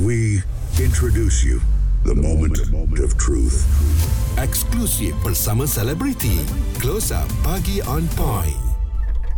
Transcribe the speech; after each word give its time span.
We 0.00 0.40
introduce 0.80 1.44
you 1.44 1.60
the 2.08 2.16
moment 2.16 2.56
of 3.04 3.12
truth. 3.20 3.68
Eksklusif 4.40 5.12
bersama 5.20 5.68
selebriti. 5.68 6.40
Close 6.80 7.12
Up 7.12 7.28
Pagi 7.44 7.84
on 7.84 8.08
Point. 8.16 8.56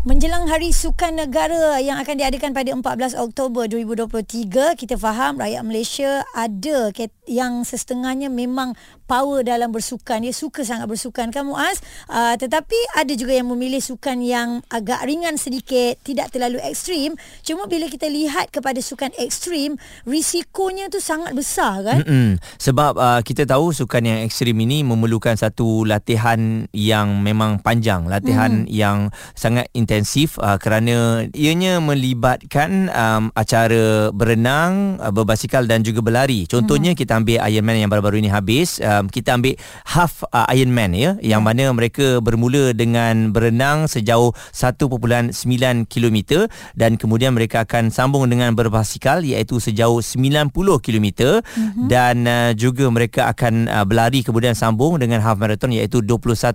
Menjelang 0.06 0.46
Hari 0.46 0.70
Sukan 0.70 1.18
Negara 1.18 1.82
yang 1.82 1.98
akan 1.98 2.14
diadakan 2.14 2.54
pada 2.54 2.70
14 2.74 3.18
Oktober 3.18 3.66
2023, 3.66 4.78
kita 4.78 4.94
faham 4.94 5.42
rakyat 5.42 5.62
Malaysia 5.66 6.22
ada 6.30 6.94
yang 7.26 7.66
setengahnya 7.66 8.30
memang 8.30 8.78
power 9.12 9.44
dalam 9.44 9.68
bersukan. 9.68 10.24
Dia 10.24 10.32
suka 10.32 10.64
sangat 10.64 10.88
bersukan 10.88 11.28
kan 11.28 11.44
Muaz? 11.44 11.84
Uh, 12.08 12.32
tetapi 12.40 12.96
ada 12.96 13.12
juga 13.12 13.36
yang 13.36 13.52
memilih 13.52 13.84
sukan 13.84 14.24
yang 14.24 14.64
agak 14.72 15.04
ringan 15.04 15.36
sedikit, 15.36 16.00
tidak 16.00 16.32
terlalu 16.32 16.64
ekstrim. 16.64 17.12
Cuma 17.44 17.68
bila 17.68 17.92
kita 17.92 18.08
lihat 18.08 18.48
kepada 18.48 18.80
sukan 18.80 19.12
ekstrim, 19.20 19.76
risikonya 20.08 20.88
tu 20.88 21.04
sangat 21.04 21.36
besar 21.36 21.84
kan? 21.84 22.00
Mm-mm. 22.00 22.40
Sebab 22.56 22.96
uh, 22.96 23.20
kita 23.20 23.44
tahu 23.44 23.76
sukan 23.76 24.02
yang 24.08 24.18
ekstrim 24.24 24.56
ini 24.56 24.80
memerlukan 24.80 25.36
satu 25.36 25.84
latihan 25.84 26.64
yang 26.72 27.20
memang 27.20 27.60
panjang, 27.60 28.08
latihan 28.08 28.64
mm. 28.64 28.72
yang 28.72 29.12
sangat 29.36 29.68
intensif 29.76 30.40
uh, 30.40 30.56
kerana 30.56 31.28
ianya 31.36 31.82
melibatkan 31.82 32.88
um, 32.88 33.28
acara 33.36 34.08
berenang, 34.14 34.96
uh, 35.02 35.12
berbasikal 35.12 35.66
dan 35.68 35.84
juga 35.84 36.00
berlari. 36.00 36.46
Contohnya 36.46 36.94
hmm. 36.94 36.98
kita 36.98 37.18
ambil 37.18 37.42
Ironman 37.42 37.82
yang 37.82 37.90
baru-baru 37.90 38.22
ini 38.22 38.30
habis, 38.30 38.78
um, 39.02 39.10
kita 39.10 39.34
ambil 39.34 39.58
half 39.90 40.22
uh, 40.30 40.46
Ironman 40.54 40.94
ya 40.94 41.18
yang 41.18 41.42
hmm. 41.42 41.50
mana 41.50 41.64
mereka 41.74 42.22
bermula 42.22 42.70
dengan 42.70 43.34
berenang 43.34 43.90
sejauh 43.90 44.30
1.9 44.54 45.34
km 45.90 46.18
dan 46.78 46.94
kemudian 46.94 47.34
mereka 47.34 47.66
akan 47.66 47.90
sambung 47.90 48.30
dengan 48.30 48.54
berbasikal 48.54 49.26
iaitu 49.26 49.58
sejauh 49.58 49.98
90 49.98 50.54
km 50.78 51.06
hmm. 51.42 51.90
dan 51.90 52.24
uh, 52.24 52.50
juga 52.54 52.86
mereka 52.88 53.28
akan 53.34 53.66
uh, 53.66 53.84
berlari 53.84 54.22
kemudian 54.22 54.54
sambung 54.54 55.02
dengan 55.02 55.18
half 55.18 55.36
marathon 55.36 55.74
iaitu 55.74 56.04
21 56.04 56.54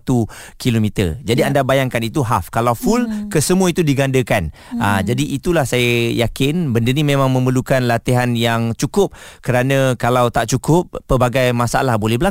km. 0.55 0.85
Jadi 1.21 1.41
yeah. 1.43 1.49
anda 1.49 1.61
bayangkan 1.67 1.99
itu 1.99 2.23
half. 2.23 2.47
Kalau 2.47 2.71
full 2.77 3.03
hmm 3.03 3.15
kesemua 3.27 3.71
itu 3.73 3.81
digandakan. 3.81 4.53
Aa, 4.77 4.99
ah, 4.99 5.01
jadi 5.03 5.23
itulah 5.35 5.65
saya 5.65 6.13
yakin 6.15 6.71
benda 6.71 6.93
ni 6.93 7.01
memang 7.01 7.31
memerlukan 7.33 7.83
latihan 7.85 8.33
yang 8.37 8.71
cukup 8.77 9.11
kerana 9.41 9.97
kalau 9.99 10.29
tak 10.29 10.51
cukup 10.51 10.89
pelbagai 11.09 11.51
masalah 11.51 11.97
boleh 11.97 12.17
berlaku. 12.17 12.26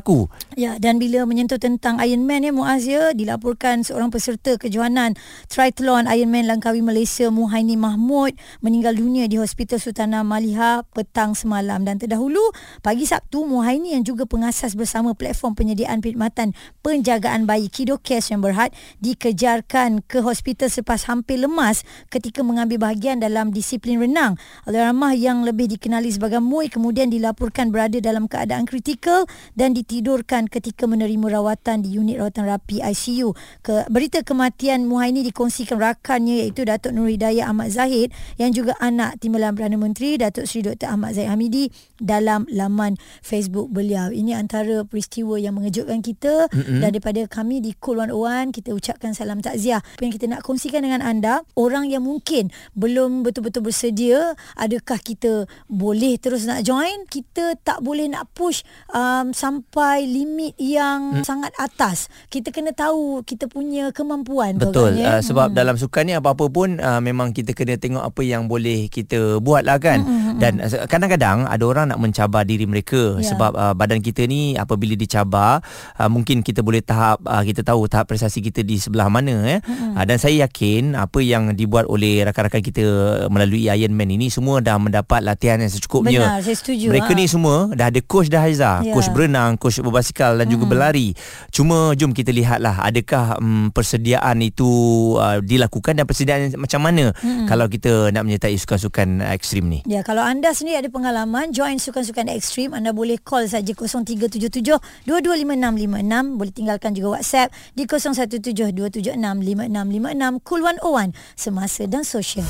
Ya 0.56 0.80
dan 0.80 0.96
bila 0.96 1.28
menyentuh 1.28 1.60
tentang 1.60 2.00
Ironman 2.00 2.44
ya 2.44 2.52
Muaz 2.52 2.88
ya 2.88 3.12
dilaporkan 3.12 3.84
seorang 3.84 4.08
peserta 4.08 4.56
kejohanan 4.56 5.14
Triathlon 5.52 6.08
Ironman 6.08 6.48
Langkawi 6.48 6.80
Malaysia 6.80 7.28
Muhaini 7.28 7.76
Mahmud 7.76 8.32
meninggal 8.64 8.96
dunia 8.96 9.28
di 9.28 9.36
Hospital 9.36 9.78
Sultanah 9.78 10.24
Maliha 10.24 10.82
petang 10.96 11.36
semalam 11.36 11.84
dan 11.84 12.00
terdahulu 12.00 12.40
pagi 12.80 13.04
Sabtu 13.04 13.44
Muhaini 13.44 13.92
yang 13.92 14.02
juga 14.02 14.24
pengasas 14.24 14.72
bersama 14.74 15.12
platform 15.12 15.52
penyediaan 15.52 16.00
perkhidmatan 16.00 16.56
penjagaan 16.80 17.44
bayi 17.44 17.68
Kido 17.68 18.00
Cares 18.00 18.32
yang 18.32 18.40
berhad 18.40 18.72
dikejarkan 19.04 20.02
ke 20.04 20.24
hospital 20.24 20.72
selepas 20.72 21.04
hampir 21.06 21.38
lemas 21.38 21.84
ketika 22.08 22.40
mengambil 22.40 22.88
bahagian 22.88 23.20
dalam 23.20 23.52
disiplin 23.52 24.00
renang. 24.00 24.40
Alaramah 24.64 25.12
yang 25.12 25.44
lebih 25.44 25.68
dikenali 25.70 26.08
sebagai 26.08 26.40
Mui 26.40 26.72
kemudian 26.72 27.12
dilaporkan 27.12 27.68
berada 27.68 28.00
dalam 28.00 28.26
keadaan 28.26 28.64
kritikal 28.64 29.28
dan 29.52 29.76
ditidurkan 29.86 30.50
ketika 30.50 30.90
menerima 30.90 31.38
rawatan 31.38 31.86
di 31.86 31.94
unit 31.94 32.18
rawatan 32.18 32.50
rapi 32.50 32.82
ICU. 32.82 33.30
Ke, 33.62 33.86
berita 33.86 34.26
kematian 34.26 34.90
Muhaini 34.90 35.22
dikongsikan 35.22 35.78
rakannya 35.78 36.42
iaitu 36.42 36.66
Datuk 36.66 36.90
Nur 36.90 37.06
Hidayah 37.06 37.46
Ahmad 37.46 37.70
Zahid 37.70 38.10
yang 38.34 38.50
juga 38.50 38.74
anak 38.82 39.22
Timbalan 39.22 39.54
Perdana 39.54 39.78
Menteri 39.78 40.18
Datuk 40.18 40.50
Seri 40.50 40.66
Dr. 40.66 40.90
Ahmad 40.90 41.14
Zahid 41.14 41.30
Hamidi 41.30 41.70
dalam 42.02 42.50
laman 42.50 42.98
Facebook 43.22 43.70
beliau. 43.70 44.10
Ini 44.10 44.34
antara 44.34 44.82
peristiwa 44.82 45.38
yang 45.38 45.54
mengejutkan 45.54 46.02
kita 46.02 46.50
mm-hmm. 46.50 46.82
dan 46.82 46.90
daripada 46.90 47.22
kami 47.30 47.62
di 47.62 47.78
Cool 47.78 48.02
101 48.02 48.50
kita 48.50 48.74
ucapkan 48.74 49.14
salam 49.14 49.38
takziah. 49.38 49.78
Apa 49.78 50.02
yang 50.02 50.14
kita 50.18 50.26
nak 50.26 50.42
kongsikan 50.42 50.82
dengan 50.82 50.98
anda 50.98 51.46
orang 51.54 51.86
yang 51.86 52.02
mungkin 52.02 52.50
belum 52.74 53.22
betul-betul 53.22 53.70
bersedia 53.70 54.34
adakah 54.58 54.98
kita 54.98 55.46
boleh 55.70 56.18
terus 56.18 56.42
nak 56.42 56.66
join 56.66 57.06
kita 57.06 57.54
tak 57.62 57.78
boleh 57.86 58.10
nak 58.10 58.26
push 58.34 58.66
um, 58.90 59.30
sampai 59.30 59.75
limit 60.04 60.56
yang 60.56 61.20
hmm. 61.20 61.24
sangat 61.26 61.52
atas 61.60 62.08
kita 62.32 62.54
kena 62.54 62.72
tahu 62.72 63.20
kita 63.26 63.50
punya 63.50 63.92
kemampuan 63.92 64.56
betul 64.56 64.96
uh, 64.96 65.20
sebab 65.20 65.52
hmm. 65.52 65.56
dalam 65.56 65.76
sukan 65.76 66.02
ni 66.08 66.14
apa-apa 66.16 66.48
pun 66.48 66.80
uh, 66.80 67.00
memang 67.04 67.36
kita 67.36 67.52
kena 67.52 67.76
tengok 67.76 68.04
apa 68.04 68.22
yang 68.24 68.48
boleh 68.48 68.88
kita 68.88 69.42
buat 69.44 69.66
lah 69.68 69.76
kan 69.76 70.00
hmm. 70.00 70.08
hmm, 70.08 70.22
hmm. 70.24 70.38
dan 70.40 70.52
uh, 70.64 70.86
kadang-kadang 70.88 71.44
ada 71.44 71.64
orang 71.66 71.92
nak 71.92 72.00
mencabar 72.00 72.46
diri 72.46 72.64
mereka 72.64 73.18
yeah. 73.20 73.28
sebab 73.28 73.52
uh, 73.52 73.74
badan 73.76 74.00
kita 74.00 74.24
ni 74.24 74.56
apabila 74.56 74.96
dicabar 74.96 75.60
uh, 76.00 76.08
mungkin 76.08 76.40
kita 76.40 76.64
boleh 76.64 76.80
tahap 76.80 77.20
uh, 77.26 77.42
kita 77.44 77.60
tahu 77.66 77.88
tahap 77.90 78.08
prestasi 78.08 78.40
kita 78.40 78.64
di 78.64 78.80
sebelah 78.80 79.10
mana 79.12 79.34
ya 79.44 79.58
hmm. 79.60 79.98
uh, 79.98 80.04
dan 80.08 80.16
saya 80.16 80.48
yakin 80.48 80.96
apa 80.96 81.20
yang 81.20 81.52
dibuat 81.52 81.84
oleh 81.90 82.24
rakan-rakan 82.24 82.62
kita 82.64 82.84
melalui 83.28 83.68
Iron 83.68 83.92
Man 83.92 84.10
ini 84.12 84.28
semua 84.32 84.60
dah 84.60 84.76
mendapat 84.76 85.24
latihan 85.24 85.58
yang 85.58 85.72
secukupnya. 85.72 86.22
Benar, 86.22 86.40
saya 86.44 86.56
setuju. 86.56 86.86
Mereka 86.92 87.12
ha. 87.12 87.18
ni 87.18 87.24
semua 87.26 87.56
dah 87.72 87.86
ada 87.88 88.00
coach 88.04 88.28
dah 88.28 88.42
Haiza, 88.42 88.84
ya. 88.84 88.92
coach 88.94 89.08
berenang, 89.10 89.58
coach 89.66 89.82
berbasikal 89.82 90.38
dan 90.38 90.46
hmm. 90.46 90.54
juga 90.54 90.64
berlari. 90.70 91.10
Cuma 91.50 91.90
jom 91.98 92.14
kita 92.14 92.30
lihatlah 92.30 92.78
adakah 92.86 93.42
um, 93.42 93.74
persediaan 93.74 94.38
itu 94.46 94.70
uh, 95.18 95.42
dilakukan 95.42 95.98
dan 95.98 96.06
persediaan 96.06 96.54
macam 96.54 96.86
mana 96.86 97.10
hmm. 97.10 97.50
kalau 97.50 97.66
kita 97.66 98.14
nak 98.14 98.22
menyertai 98.22 98.54
sukan-sukan 98.54 99.26
ekstrim 99.34 99.66
ni. 99.66 99.82
Ya, 99.90 100.06
kalau 100.06 100.22
anda 100.22 100.54
sendiri 100.54 100.86
ada 100.86 100.90
pengalaman 100.94 101.50
join 101.50 101.82
sukan-sukan 101.82 102.30
ekstrim, 102.30 102.70
anda 102.70 102.94
boleh 102.94 103.18
call 103.18 103.50
saja 103.50 103.74
0377 103.74 104.62
225656, 105.10 106.38
boleh 106.38 106.52
tinggalkan 106.54 106.94
juga 106.94 107.18
WhatsApp 107.18 107.50
di 107.74 107.90
0172765656 107.90 110.46
Cool 110.46 110.62
101 110.62 111.10
semasa 111.34 111.82
dan 111.90 112.06
sosial. 112.06 112.46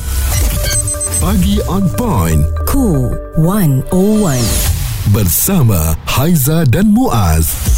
Pagi 1.17 1.65
on 1.65 1.89
point. 1.97 2.45
Cool 2.69 3.09
101 3.41 4.76
bersama 5.13 5.97
Haiza 6.07 6.65
dan 6.67 6.91
Muaz. 6.91 7.76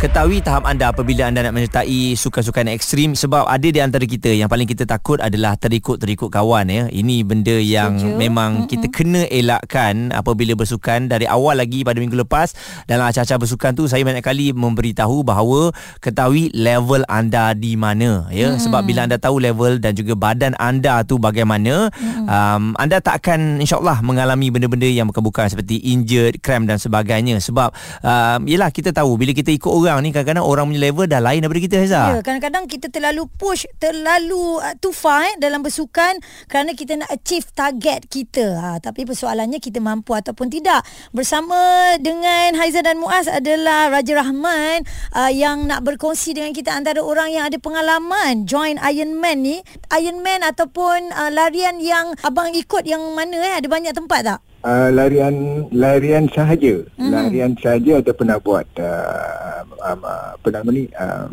Ketahui 0.00 0.40
tahap 0.40 0.64
anda 0.64 0.88
apabila 0.88 1.28
anda 1.28 1.44
nak 1.44 1.52
menyertai 1.52 2.16
sukan-sukan 2.16 2.72
ekstrim 2.72 3.12
sebab 3.12 3.44
ada 3.44 3.68
di 3.68 3.84
antara 3.84 4.08
kita 4.08 4.32
yang 4.32 4.48
paling 4.48 4.64
kita 4.64 4.88
takut 4.88 5.20
adalah 5.20 5.60
terikut-terikut 5.60 6.32
kawan 6.32 6.72
ya. 6.72 6.88
Ini 6.88 7.20
benda 7.20 7.60
yang 7.60 8.00
Setuju. 8.00 8.16
memang 8.16 8.64
mm-hmm. 8.64 8.70
kita 8.72 8.86
kena 8.88 9.28
elakkan 9.28 10.08
apabila 10.16 10.56
bersukan 10.56 11.04
dari 11.04 11.28
awal 11.28 11.60
lagi 11.60 11.84
pada 11.84 12.00
minggu 12.00 12.16
lepas 12.16 12.56
dalam 12.88 13.12
acara-acara 13.12 13.44
bersukan 13.44 13.76
tu 13.76 13.92
saya 13.92 14.00
banyak 14.00 14.24
kali 14.24 14.56
memberitahu 14.56 15.20
bahawa 15.20 15.68
ketahui 16.00 16.48
level 16.56 17.04
anda 17.04 17.52
di 17.52 17.76
mana 17.76 18.24
ya 18.32 18.56
mm-hmm. 18.56 18.64
sebab 18.64 18.80
bila 18.88 19.04
anda 19.04 19.20
tahu 19.20 19.36
level 19.36 19.84
dan 19.84 19.92
juga 19.92 20.16
badan 20.16 20.56
anda 20.56 21.04
tu 21.04 21.20
bagaimana 21.20 21.92
mm-hmm. 21.92 22.24
um, 22.24 22.72
anda 22.80 23.04
tak 23.04 23.20
akan 23.20 23.60
insyaallah 23.60 24.00
mengalami 24.00 24.48
benda-benda 24.48 24.88
yang 24.88 25.12
bukan-bukan 25.12 25.52
seperti 25.52 25.76
injured, 25.92 26.40
cramp 26.40 26.64
dan 26.64 26.80
sebagainya 26.80 27.36
sebab 27.36 27.68
um, 28.00 28.48
yalah 28.48 28.72
kita 28.72 28.96
tahu 28.96 29.20
bila 29.20 29.36
kita 29.36 29.52
ikut 29.52 29.68
orang 29.68 29.89
orang 29.96 30.06
ni 30.06 30.12
kadang-kadang 30.14 30.46
orang 30.46 30.64
punya 30.70 30.80
level 30.90 31.06
dah 31.06 31.20
lain 31.22 31.40
daripada 31.42 31.62
kita 31.62 31.76
Heza. 31.80 32.02
Ya, 32.14 32.18
kadang-kadang 32.22 32.64
kita 32.70 32.86
terlalu 32.92 33.26
push, 33.38 33.66
terlalu 33.80 34.60
uh, 34.60 34.74
too 34.78 34.94
far 34.94 35.26
eh, 35.26 35.34
dalam 35.38 35.62
bersukan 35.62 36.18
kerana 36.46 36.74
kita 36.74 36.98
nak 37.00 37.10
achieve 37.10 37.46
target 37.54 38.06
kita. 38.06 38.46
Ha, 38.58 38.68
tapi 38.78 39.06
persoalannya 39.06 39.58
kita 39.62 39.78
mampu 39.78 40.12
ataupun 40.16 40.50
tidak. 40.50 40.82
Bersama 41.14 41.56
dengan 41.98 42.58
Haiza 42.58 42.82
dan 42.84 42.98
Muaz 43.00 43.30
adalah 43.30 43.90
Raja 43.90 44.18
Rahman 44.20 44.84
uh, 45.14 45.30
yang 45.32 45.66
nak 45.70 45.86
berkongsi 45.86 46.34
dengan 46.34 46.52
kita 46.52 46.74
antara 46.74 47.00
orang 47.00 47.30
yang 47.30 47.46
ada 47.46 47.56
pengalaman 47.56 48.44
join 48.44 48.76
Ironman 48.80 49.42
ni. 49.42 49.56
Ironman 49.94 50.42
ataupun 50.44 51.14
uh, 51.14 51.30
larian 51.30 51.78
yang 51.78 52.12
abang 52.26 52.52
ikut 52.52 52.84
yang 52.84 53.02
mana 53.14 53.38
eh? 53.40 53.54
Ada 53.62 53.68
banyak 53.70 53.94
tempat 53.94 54.20
tak? 54.26 54.40
Uh, 54.60 54.92
larian 54.92 55.64
larian 55.72 56.28
sahaja 56.28 56.84
mm-hmm. 56.84 57.08
larian 57.08 57.56
sahaja 57.56 58.04
ada 58.04 58.12
pernah 58.12 58.36
buat 58.36 58.68
uh, 58.76 59.64
um, 59.88 60.04
uh, 60.04 60.36
apa 60.36 60.48
nama 60.52 60.68
ni 60.68 60.84
um, 61.00 61.32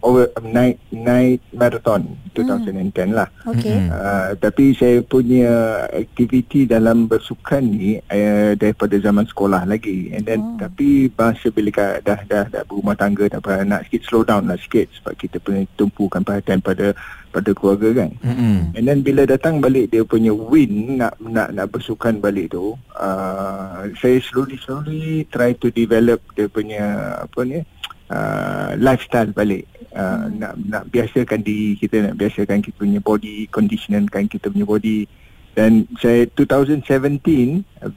over 0.00 0.28
um, 0.36 0.50
night 0.52 0.76
night 0.92 1.40
marathon 1.52 2.16
2010 2.32 2.92
mm. 2.92 3.12
lah 3.12 3.28
okay. 3.44 3.88
uh, 3.90 4.32
tapi 4.38 4.72
saya 4.72 5.00
punya 5.04 5.84
aktiviti 5.92 6.64
dalam 6.64 7.06
bersukan 7.10 7.62
ni 7.62 8.00
uh, 8.00 8.52
daripada 8.56 8.96
zaman 8.96 9.26
sekolah 9.28 9.68
lagi 9.68 10.12
and 10.12 10.24
then 10.24 10.40
oh. 10.40 10.56
tapi 10.60 11.12
masa 11.12 11.52
bila 11.52 12.00
dah 12.00 12.20
dah 12.24 12.44
dah 12.48 12.62
berumah 12.64 12.96
tangga 12.96 13.28
dah 13.28 13.40
nak 13.64 13.86
sikit 13.88 14.02
slow 14.06 14.22
down 14.24 14.48
lah 14.48 14.58
sikit 14.58 14.88
sebab 15.00 15.12
kita 15.16 15.36
punya 15.42 15.66
tumpukan 15.76 16.24
perhatian 16.24 16.60
pada 16.62 16.96
pada 17.30 17.50
keluarga 17.54 18.04
kan. 18.04 18.10
Mm-hmm. 18.26 18.56
And 18.74 18.84
then 18.84 18.98
bila 19.06 19.22
datang 19.22 19.62
balik 19.62 19.94
dia 19.94 20.02
punya 20.02 20.34
win 20.34 20.98
nak 20.98 21.14
nak 21.22 21.54
nak 21.54 21.66
bersukan 21.70 22.18
balik 22.18 22.50
tu, 22.50 22.74
uh, 22.98 23.86
saya 24.02 24.18
slowly 24.18 24.58
slowly 24.58 25.24
try 25.30 25.54
to 25.54 25.70
develop 25.70 26.18
dia 26.34 26.50
punya 26.50 27.14
apa 27.22 27.40
ni 27.46 27.62
uh, 28.10 28.74
lifestyle 28.76 29.30
balik. 29.32 29.64
Uh, 29.90 30.30
mm. 30.30 30.38
nak 30.38 30.52
nak 30.70 30.84
biasakan 30.90 31.42
diri 31.42 31.74
kita 31.74 32.10
nak 32.10 32.14
biasakan 32.14 32.62
kita 32.62 32.78
punya 32.78 33.02
body 33.02 33.50
conditionkan 33.50 34.30
kita 34.30 34.46
punya 34.46 34.62
body 34.62 35.02
Dan 35.50 35.90
saya 35.98 36.30
2017 36.38 36.86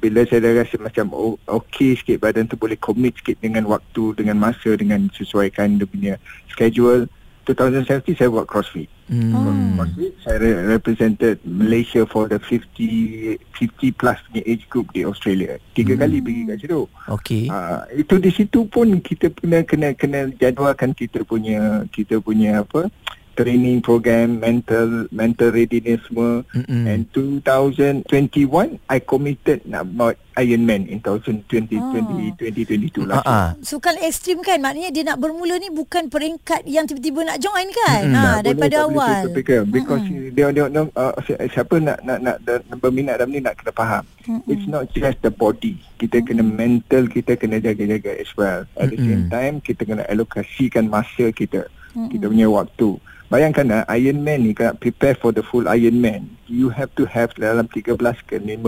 bila 0.01 0.25
saya 0.25 0.41
dah 0.41 0.53
rasa 0.57 0.75
macam 0.81 1.37
okey 1.45 1.93
sikit 1.93 2.17
badan 2.17 2.49
tu 2.49 2.57
boleh 2.57 2.73
commit 2.81 3.13
sikit 3.21 3.37
dengan 3.45 3.69
waktu, 3.69 4.17
dengan 4.17 4.41
masa, 4.41 4.73
dengan 4.73 5.05
sesuaikan 5.13 5.77
dia 5.77 5.85
punya 5.85 6.13
schedule. 6.49 7.05
2017 7.43 8.15
saya 8.15 8.31
buat 8.31 8.47
CrossFit. 8.47 8.87
Hmm. 9.11 9.75
CrossFit 9.75 10.13
saya 10.23 10.37
re- 10.39 10.63
represented 10.79 11.43
Malaysia 11.43 12.07
for 12.07 12.31
the 12.31 12.39
50 12.39 13.35
50 13.51 13.99
plus 13.99 14.17
punya 14.31 14.41
age 14.47 14.63
group 14.71 14.87
di 14.95 15.03
Australia. 15.03 15.59
Tiga 15.75 15.99
kali 15.99 16.23
pergi 16.23 16.41
kat 16.47 16.57
situ. 16.63 16.81
Okey. 17.11 17.51
Ah, 17.51 17.83
itu 17.91 18.15
di 18.17 18.31
situ 18.31 18.63
pun 18.71 19.03
kita 19.03 19.27
kena 19.35 19.67
kena 19.67 19.91
kena 19.91 20.31
jadualkan 20.39 20.95
kita 20.95 21.27
punya 21.27 21.83
kita 21.91 22.23
punya 22.23 22.63
apa 22.63 22.87
training 23.33 23.81
program 23.81 24.37
mental 24.37 25.09
mental 25.09 25.49
readiness 25.49 26.01
semua 26.05 26.45
Mm-mm. 26.53 26.85
and 26.85 27.09
2021 27.11 28.79
I 28.85 28.97
committed 28.99 29.65
nak 29.65 29.89
buat 29.89 30.15
Ironman 30.33 30.89
in 30.89 30.97
2020 30.97 31.77
Oh. 31.77 31.93
20 31.93 32.33
2022 32.41 33.05
lah. 33.05 33.21
Ah, 33.21 33.29
ah. 33.29 33.47
Sukan 33.61 34.01
ekstrim 34.01 34.41
kan 34.41 34.57
maknanya 34.57 34.89
dia 34.89 35.05
nak 35.05 35.21
bermula 35.21 35.61
ni 35.61 35.69
bukan 35.69 36.09
peringkat 36.09 36.65
yang 36.65 36.89
tiba-tiba 36.89 37.21
nak 37.21 37.37
join 37.37 37.69
kan. 37.69 38.01
Mm-mm. 38.09 38.17
Ha 38.17 38.41
daripada 38.41 38.89
boleh, 38.89 38.89
tak 38.89 38.89
boleh 38.89 39.13
awal. 39.13 39.35
fikir, 39.37 39.59
because 39.69 40.03
dia 40.33 40.47
dia, 40.49 40.65
dia 40.65 40.81
uh, 40.89 41.13
si- 41.21 41.41
siapa 41.53 41.75
nak 41.77 42.01
nak 42.01 42.17
nak, 42.19 42.35
nak 42.41 42.77
berminat 42.77 43.21
dalam 43.21 43.29
ni 43.29 43.45
nak 43.45 43.61
kena 43.61 43.71
faham. 43.71 44.03
It's 44.47 44.65
not 44.65 44.89
just 44.89 45.21
the 45.21 45.29
body. 45.29 45.77
Kita 45.99 46.23
kena 46.23 46.41
mental 46.41 47.05
kita 47.05 47.37
kena 47.37 47.59
jaga-jaga 47.59 48.17
as 48.17 48.31
well. 48.33 48.65
At 48.73 48.89
the 48.89 48.97
same 48.97 49.29
time 49.29 49.61
kita 49.61 49.85
kena 49.85 50.01
alokasikan 50.09 50.89
masa 50.89 51.29
kita. 51.29 51.69
Kita 51.93 52.25
punya 52.25 52.49
waktu. 52.49 52.97
Bayangkan 53.31 53.65
ah, 53.71 53.83
Ironman 53.93 54.45
ni 54.45 54.51
kalau 54.53 54.75
prepare 54.77 55.15
for 55.17 55.31
the 55.31 55.41
full 55.41 55.65
Ironman, 55.65 56.33
you 56.45 56.69
have 56.69 56.91
to 56.99 57.07
have 57.07 57.31
dalam 57.39 57.65
13 57.71 57.97
ke 58.27 58.37
15 58.37 58.59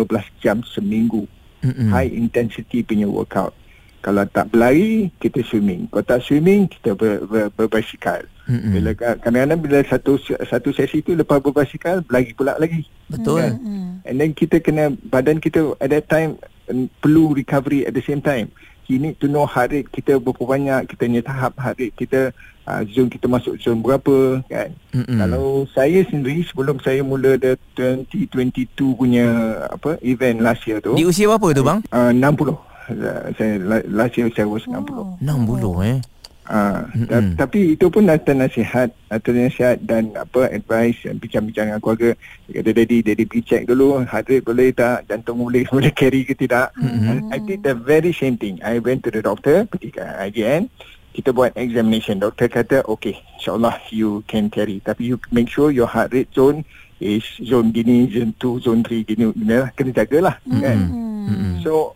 jam 0.41 0.63
seminggu 0.63 1.27
Mm-mm. 1.65 1.89
high 1.91 2.09
intensity 2.09 2.85
punya 2.85 3.09
workout. 3.09 3.53
Kalau 4.05 4.21
tak 4.29 4.53
berlari, 4.53 5.09
kita 5.17 5.41
swimming. 5.41 5.89
Kalau 5.89 6.05
tak 6.05 6.21
swimming, 6.21 6.69
kita 6.69 6.93
ber, 6.93 7.25
ber, 7.25 7.49
berbasikal. 7.57 8.21
Mm-mm. 8.45 8.77
Bila 8.77 8.93
kadang-kadang 8.93 9.57
bila 9.57 9.81
satu 9.81 10.21
satu 10.21 10.69
sesi 10.69 11.01
tu 11.01 11.17
lepas 11.17 11.41
berbasikal 11.41 12.05
berlari 12.05 12.29
pula 12.37 12.53
lagi. 12.61 12.85
Betul. 13.09 13.57
Hmm. 13.57 14.05
And 14.05 14.21
then 14.21 14.37
kita 14.37 14.61
kena 14.61 14.93
badan 15.09 15.41
kita 15.41 15.73
at 15.81 15.89
that 15.89 16.05
time 16.05 16.37
um, 16.69 16.85
perlu 17.01 17.33
recovery 17.33 17.89
at 17.89 17.97
the 17.97 18.05
same 18.05 18.21
time. 18.21 18.53
You 18.85 19.01
need 19.01 19.17
to 19.17 19.25
know 19.25 19.43
heart 19.43 19.73
rate 19.73 19.89
kita 19.89 20.21
berapa 20.21 20.37
banyak, 20.37 20.85
kita 20.85 21.03
punya 21.05 21.21
tahap 21.21 21.57
heart 21.57 21.77
rate 21.77 21.95
kita, 21.95 22.29
uh, 22.63 22.81
zone 22.85 23.09
kita 23.09 23.25
masuk 23.25 23.57
zone 23.57 23.81
berapa 23.81 24.45
kan. 24.45 24.69
Mm-mm. 24.93 25.17
Kalau 25.17 25.45
saya 25.73 26.05
sendiri 26.05 26.45
sebelum 26.45 26.77
saya 26.79 27.01
mula 27.01 27.33
the 27.35 27.57
2022 27.73 28.69
punya 28.93 29.25
apa 29.67 29.97
event 30.01 30.39
last 30.39 30.63
year 30.65 30.77
tu 30.79 30.93
Di 30.93 31.03
usia 31.03 31.25
berapa 31.25 31.47
tu 31.51 31.63
bang? 31.65 31.79
uh, 31.89 32.11
60. 32.13 32.53
Uh, 32.85 33.33
saya 33.33 33.53
la- 33.57 33.87
last 33.89 34.13
year 34.13 34.29
saya 34.29 34.45
was 34.45 34.61
60. 34.69 34.93
Oh. 34.93 35.17
60 35.17 35.81
eh. 35.81 35.97
Mm-mm. 36.45 37.09
ta- 37.09 37.45
tapi 37.45 37.73
itu 37.73 37.89
pun 37.89 38.05
atas 38.05 38.37
nasihat, 38.37 38.89
atas 39.09 39.33
nasihat 39.33 39.81
dan 39.81 40.13
apa 40.13 40.49
advice 40.53 41.01
bincang-bincang 41.17 41.73
dengan 41.73 41.81
keluarga. 41.81 42.11
Dia 42.45 42.61
kata 42.61 42.69
daddy, 42.77 42.97
daddy 43.01 43.23
pergi 43.25 43.41
check 43.43 43.63
dulu 43.65 44.05
heart 44.05 44.29
rate 44.29 44.45
boleh 44.45 44.69
tak, 44.69 45.09
jantung 45.09 45.41
boleh 45.41 45.65
boleh 45.73 45.89
carry 45.89 46.21
ke 46.21 46.37
tidak. 46.37 46.69
Mm-hmm. 46.77 47.33
I, 47.33 47.35
I 47.35 47.39
did 47.41 47.65
the 47.65 47.73
very 47.73 48.13
same 48.13 48.37
thing. 48.37 48.61
I 48.61 48.77
went 48.77 49.01
to 49.05 49.09
the 49.09 49.25
doctor, 49.25 49.65
pergi 49.65 49.89
ke 49.89 50.01
IGN. 50.01 50.69
Kita 51.15 51.31
buat 51.31 51.55
examination. 51.55 52.19
Doktor 52.19 52.51
kata, 52.51 52.83
okay, 52.85 53.15
insyaAllah 53.39 53.79
you 53.89 54.19
can 54.27 54.51
carry. 54.51 54.83
Tapi 54.83 55.15
you 55.15 55.17
make 55.31 55.47
sure 55.47 55.71
your 55.71 55.87
heart 55.87 56.11
rate 56.11 56.29
zone 56.35 56.67
is 56.99 57.23
zone 57.39 57.71
gini, 57.71 58.11
zone 58.11 58.35
2, 58.37 58.59
zone 58.67 58.83
3, 58.83 59.07
gini, 59.07 59.31
gini 59.31 59.55
lah. 59.63 59.71
Kena 59.73 59.95
jagalah. 59.95 60.35
Kan? 60.43 60.79
Mm-mm. 61.25 61.53
So 61.63 61.95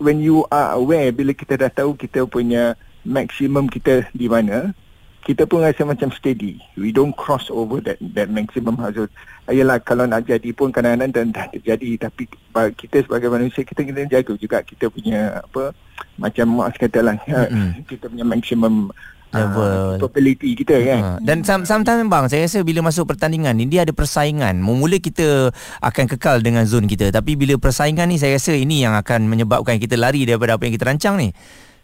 when 0.00 0.24
you 0.24 0.48
are 0.48 0.72
aware 0.78 1.12
bila 1.12 1.36
kita 1.36 1.60
dah 1.60 1.68
tahu 1.68 1.92
kita 1.92 2.24
punya 2.24 2.72
maksimum 3.04 3.66
kita 3.68 4.04
di 4.12 4.26
mana, 4.28 4.72
kita 5.20 5.44
pun 5.44 5.60
rasa 5.60 5.84
macam 5.84 6.08
steady. 6.10 6.56
We 6.80 6.96
don't 6.96 7.12
cross 7.12 7.52
over 7.52 7.84
that 7.84 8.00
that 8.16 8.32
maximum 8.32 8.80
hazard. 8.80 9.12
Ayalah 9.46 9.78
kalau 9.82 10.08
nak 10.08 10.24
jadi 10.24 10.50
pun 10.56 10.72
kadang-kadang 10.72 11.12
dah, 11.12 11.24
dah 11.28 11.46
terjadi 11.52 12.08
tapi 12.08 12.24
kita 12.54 13.04
sebagai 13.04 13.28
manusia 13.28 13.60
kita 13.60 13.84
kena 13.84 14.08
jaga 14.08 14.32
juga 14.38 14.64
kita 14.64 14.88
punya 14.88 15.44
apa 15.44 15.76
macam 16.16 16.46
mak 16.56 16.78
katalah 16.80 17.18
Mm-mm. 17.28 17.84
kita 17.84 18.08
punya 18.08 18.24
maximum 18.24 18.88
Level. 19.30 19.62
uh, 19.62 19.94
capability 20.02 20.58
kita 20.58 20.74
kan. 20.82 21.00
Ha. 21.06 21.10
Dan 21.22 21.46
some, 21.46 21.62
sometimes 21.62 22.02
bang 22.10 22.26
Saya 22.26 22.50
rasa 22.50 22.66
bila 22.66 22.82
masuk 22.90 23.14
pertandingan 23.14 23.54
ni 23.54 23.70
Dia 23.70 23.86
ada 23.86 23.94
persaingan 23.94 24.58
Mula 24.58 24.98
kita 24.98 25.54
Akan 25.78 26.10
kekal 26.10 26.42
dengan 26.42 26.66
zon 26.66 26.90
kita 26.90 27.14
Tapi 27.14 27.38
bila 27.38 27.54
persaingan 27.54 28.10
ni 28.10 28.18
Saya 28.18 28.42
rasa 28.42 28.58
ini 28.58 28.82
yang 28.82 28.90
akan 28.98 29.30
Menyebabkan 29.30 29.78
kita 29.78 29.94
lari 29.94 30.26
Daripada 30.26 30.58
apa 30.58 30.66
yang 30.66 30.74
kita 30.74 30.90
rancang 30.90 31.14
ni 31.14 31.30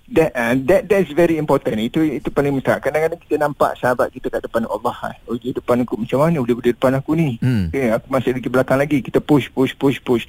That, 0.07 0.31
uh, 0.39 0.55
that 0.71 0.87
that's 0.87 1.11
very 1.11 1.35
important. 1.35 1.83
Itu 1.83 1.99
itu 2.07 2.31
paling 2.31 2.55
besar. 2.55 2.79
Kadang-kadang 2.79 3.19
kita 3.19 3.43
nampak 3.43 3.75
sahabat 3.83 4.15
kita 4.15 4.31
kat 4.31 4.47
depan 4.47 4.63
Allah. 4.71 4.95
Ah. 5.03 5.15
Oh, 5.27 5.35
dia 5.35 5.51
depan 5.51 5.83
aku 5.83 5.99
macam 5.99 6.23
mana 6.23 6.39
boleh 6.39 6.55
boleh 6.55 6.73
depan 6.79 6.95
aku 6.95 7.19
ni. 7.19 7.43
Hmm. 7.43 7.75
Okay, 7.75 7.91
aku 7.91 8.07
masih 8.07 8.31
lagi 8.39 8.47
belakang 8.47 8.79
lagi. 8.79 9.03
Kita 9.03 9.19
push 9.19 9.51
push 9.51 9.75
push 9.75 9.99
push. 9.99 10.23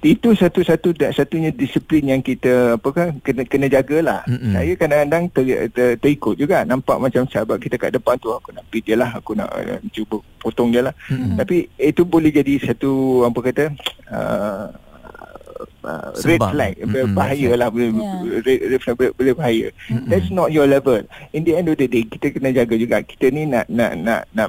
Itu 0.00 0.32
satu-satu 0.32 0.96
dan 0.96 1.12
satunya 1.12 1.52
disiplin 1.52 2.08
yang 2.08 2.24
kita 2.24 2.80
apa 2.80 2.88
kan 2.88 3.08
kena 3.20 3.44
kena 3.44 3.68
jagalah. 3.68 4.24
Mm-mm. 4.24 4.56
Saya 4.56 4.72
kadang-kadang 4.72 5.24
ter, 5.28 5.44
ter, 5.76 5.88
terikut 6.00 6.40
juga 6.40 6.64
nampak 6.64 6.96
macam 6.96 7.28
sahabat 7.28 7.60
kita 7.60 7.76
kat 7.76 7.92
depan 7.92 8.16
tu 8.16 8.32
aku 8.32 8.48
nak 8.48 8.64
dia 8.72 8.96
lah, 8.96 9.12
aku 9.12 9.36
nak 9.36 9.52
uh, 9.52 9.76
cuba 9.92 10.24
potong 10.40 10.72
dia 10.72 10.88
lah. 10.88 10.96
Mm-mm. 11.12 11.36
Tapi 11.36 11.68
itu 11.76 12.02
boleh 12.08 12.32
jadi 12.32 12.72
satu 12.72 13.22
apa 13.28 13.38
kata 13.44 13.64
uh, 14.16 14.89
uh, 15.82 16.10
red 16.22 16.40
flag 16.40 16.74
Mm-mm, 16.78 17.12
bahaya 17.12 17.50
lah 17.54 17.68
boleh 17.68 17.88
Yeah. 17.90 18.40
red, 18.40 18.58
red 18.70 18.80
flag 18.80 18.96
boleh, 18.96 19.12
boleh 19.12 19.34
bahaya 19.34 19.66
that's 20.06 20.30
not 20.30 20.48
your 20.48 20.64
level 20.64 21.02
in 21.30 21.42
the 21.42 21.52
end 21.52 21.66
of 21.66 21.76
the 21.76 21.84
day 21.84 22.02
kita 22.02 22.30
kena 22.30 22.50
jaga 22.50 22.74
juga 22.74 23.02
kita 23.02 23.28
ni 23.28 23.44
nak 23.44 23.66
nak 23.66 23.92
nak 23.98 24.20
nak, 24.30 24.48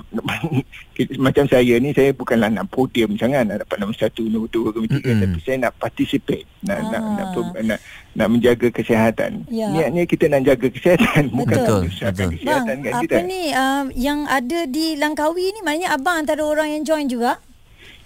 kita, 0.96 1.18
macam 1.18 1.46
saya 1.46 1.78
ni 1.78 1.92
saya 1.92 2.12
bukanlah 2.12 2.48
nak 2.48 2.70
podium 2.70 3.16
sangat 3.16 3.44
nak 3.44 3.64
dapat 3.64 3.76
nombor 3.78 3.98
satu 3.98 4.24
nombor 4.24 4.48
dua 4.50 4.70
nombor 4.72 4.90
tiga 4.90 5.12
Mm-mm. 5.12 5.24
tapi 5.26 5.40
saya 5.42 5.58
nak 5.60 5.74
participate 5.78 6.46
nak, 6.62 6.80
nak, 6.88 7.02
nak, 7.02 7.28
Ah. 7.32 7.34
nak, 7.34 7.64
nak, 7.66 7.80
nak 8.12 8.28
menjaga 8.30 8.68
kesihatan 8.70 9.32
Ya. 9.48 9.68
niatnya 9.68 10.04
kita 10.06 10.26
nak 10.28 10.42
jaga 10.44 10.68
kesihatan 10.68 11.24
bukan 11.34 11.58
Betul. 11.58 11.66
nak 11.66 11.82
menyusahkan 11.82 12.12
Betul. 12.12 12.22
Bang, 12.22 12.32
kesihatan 12.38 12.76
kat 12.78 12.92
apa 12.92 13.02
kita 13.02 13.18
ni 13.24 13.42
uh, 13.52 13.84
yang 13.94 14.20
ada 14.26 14.60
di 14.66 14.86
Langkawi 14.96 15.46
ni 15.50 15.60
maknanya 15.62 15.96
abang 15.96 16.22
antara 16.22 16.42
orang 16.42 16.70
yang 16.72 16.84
join 16.84 17.08
juga? 17.08 17.42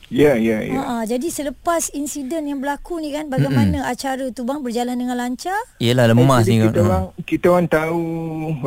Ya 0.10 0.38
ya 0.38 0.62
ya. 0.62 0.80
Ha, 0.82 0.94
jadi 1.10 1.28
selepas 1.30 1.90
insiden 1.94 2.46
yang 2.50 2.60
berlaku 2.62 3.02
ni 3.02 3.10
kan 3.10 3.30
bagaimana 3.30 3.90
acara 3.90 4.30
tu 4.30 4.46
bang? 4.46 4.62
Berjalan 4.62 4.96
dengan 4.98 5.18
lancar? 5.18 5.58
Yelah 5.82 6.10
lemas 6.12 6.46
ni 6.46 6.62
kita 6.62 6.80
orang 6.82 7.06
kita 7.26 7.46
orang 7.50 7.68
tahu 7.70 8.02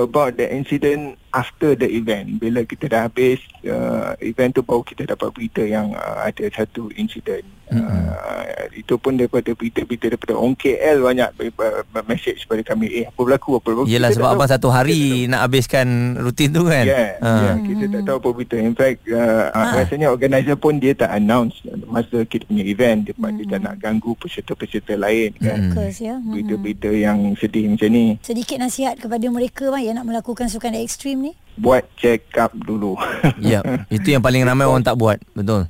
about 0.03 0.35
the 0.35 0.47
incident 0.51 1.15
after 1.31 1.75
the 1.75 1.87
event 1.87 2.39
bila 2.39 2.65
kita 2.65 2.89
dah 2.89 3.01
habis 3.07 3.39
uh, 3.65 4.13
event 4.21 4.53
tu 4.53 4.63
baru 4.63 4.83
kita 4.83 5.05
dapat 5.07 5.29
berita 5.31 5.61
yang 5.61 5.93
uh, 5.93 6.25
ada 6.25 6.49
satu 6.49 6.89
insiden 6.95 7.45
uh, 7.69 8.69
itu 8.73 8.97
pun 8.97 9.17
daripada 9.17 9.53
berita-berita 9.53 10.15
daripada 10.15 10.33
orang 10.35 10.55
KL 10.55 11.03
banyak 11.03 11.29
uh, 11.59 12.05
message 12.05 12.45
kepada 12.45 12.63
kami 12.65 12.87
eh 13.03 13.05
apa 13.09 13.19
berlaku 13.19 13.59
apa 13.59 13.69
berlaku 13.69 13.91
Yelah 13.91 14.11
Kita 14.11 14.17
sebab 14.21 14.29
abang 14.33 14.49
satu 14.49 14.69
hari 14.71 15.27
Nak 15.27 15.41
habiskan 15.45 15.87
rutin 16.17 16.51
tu 16.51 16.65
kan 16.65 16.85
Yeah, 16.85 17.11
Ha. 17.19 17.31
yeah, 17.35 17.57
kita 17.61 17.85
tak 17.91 18.03
tahu 18.07 18.17
apa 18.23 18.29
berita. 18.31 18.57
In 18.57 18.73
fact, 18.73 19.03
uh, 19.11 19.51
Ah. 19.51 19.75
rasanya 19.83 20.09
organizer 20.09 20.55
pun 20.55 20.79
dia 20.79 20.95
tak 20.95 21.11
announce 21.11 21.61
masa 21.89 22.23
kita 22.23 22.47
punya 22.47 22.63
event. 22.63 23.05
Dia, 23.05 23.13
dia 23.17 23.47
tak 23.49 23.61
nak 23.65 23.75
ganggu 23.83 24.15
peserta-peserta 24.15 24.95
lain 24.95 25.35
kan. 25.37 25.59
Hmm. 25.59 25.73
Fokus 25.75 25.99
ya. 25.99 26.15
Hmm. 26.17 26.31
Berita-berita 26.33 26.91
yang 26.95 27.19
sedih 27.35 27.67
macam 27.69 27.89
ni. 27.91 28.17
Sedikit 28.23 28.57
nasihat 28.63 28.95
kepada 28.97 29.27
mereka 29.29 29.69
bang 29.69 29.83
yang 29.91 29.97
nak 29.99 30.07
melakukan 30.07 30.47
sukan 30.47 30.79
ekstrim 30.79 31.18
ni. 31.19 31.33
Buat 31.59 31.91
check 31.99 32.23
up 32.39 32.55
dulu. 32.55 32.95
Ya 33.43 33.61
Itu 33.95 34.15
yang 34.15 34.23
paling 34.23 34.47
ramai 34.47 34.65
orang 34.65 34.87
tak 34.87 34.95
buat 34.95 35.19
Betul 35.35 35.67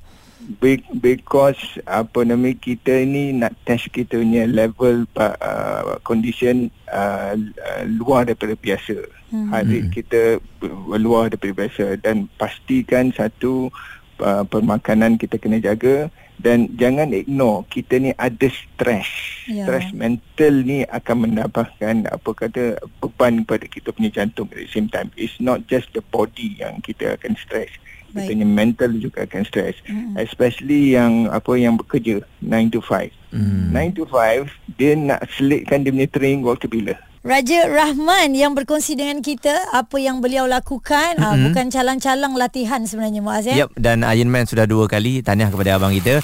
Be- 0.60 0.80
because 0.96 1.60
apa 1.84 2.24
nama 2.24 2.56
kita 2.56 3.04
ni 3.04 3.36
nak 3.36 3.52
test 3.68 3.92
kita 3.92 4.16
punya 4.16 4.48
level 4.48 5.04
uh, 5.20 6.00
condition 6.08 6.72
uh, 6.88 7.36
uh, 7.36 7.82
luar 7.84 8.24
daripada 8.24 8.56
biasa. 8.56 8.96
Hmm. 9.28 9.52
Heart 9.52 9.66
rate 9.68 9.90
kita 9.92 10.20
ber- 10.56 10.72
luar 11.04 11.28
daripada 11.28 11.52
biasa 11.52 12.00
dan 12.00 12.32
pastikan 12.40 13.12
satu 13.12 13.68
uh, 13.68 13.97
permakanan 14.50 15.16
kita 15.16 15.38
kena 15.38 15.62
jaga 15.62 16.10
dan 16.38 16.70
jangan 16.78 17.10
ignore 17.10 17.66
kita 17.66 17.98
ni 17.98 18.14
ada 18.14 18.46
stres. 18.46 19.10
Ya. 19.50 19.66
Stres 19.66 19.90
mental 19.90 20.54
ni 20.62 20.86
akan 20.86 21.16
menambahkan 21.26 22.06
apa 22.06 22.30
kata 22.30 22.78
beban 23.02 23.42
kepada 23.42 23.66
kita 23.66 23.88
punya 23.90 24.10
jantung 24.22 24.46
at 24.54 24.62
the 24.62 24.70
same 24.70 24.86
time. 24.86 25.10
It's 25.18 25.42
not 25.42 25.66
just 25.66 25.90
the 25.98 26.02
body 26.14 26.54
yang 26.58 26.78
kita 26.82 27.18
akan 27.18 27.34
stres. 27.34 27.74
Baik. 28.14 28.30
Kita 28.30 28.38
punya 28.38 28.46
mental 28.46 28.90
juga 28.96 29.26
akan 29.26 29.42
stres. 29.44 29.76
Mm-mm. 29.90 30.14
Especially 30.16 30.94
yang 30.94 31.26
apa 31.28 31.58
yang 31.58 31.74
bekerja 31.74 32.22
9 32.40 32.74
to 32.74 32.80
5. 32.80 33.10
Hmm. 33.34 33.74
9 33.74 33.98
to 33.98 34.04
5 34.08 34.48
dia 34.78 34.96
nak 34.96 35.26
selitkan 35.34 35.82
dia 35.82 35.92
punya 35.92 36.08
training 36.08 36.46
waktu 36.46 36.66
bila? 36.70 36.94
Raja 37.26 37.66
Rahman 37.66 38.38
yang 38.38 38.54
berkongsi 38.54 38.94
dengan 38.94 39.18
kita 39.18 39.74
apa 39.74 39.98
yang 39.98 40.22
beliau 40.22 40.46
lakukan 40.46 41.18
mm-hmm. 41.18 41.50
bukan 41.50 41.66
calang-calang 41.66 42.38
latihan 42.38 42.86
sebenarnya 42.86 43.20
Muaz 43.22 43.42
ya. 43.42 43.66
Yep 43.66 43.74
dan 43.74 44.06
Iron 44.06 44.30
Man 44.30 44.46
sudah 44.46 44.70
dua 44.70 44.86
kali 44.86 45.18
tanya 45.22 45.50
kepada 45.50 45.82
abang 45.82 45.90
kita. 45.90 46.22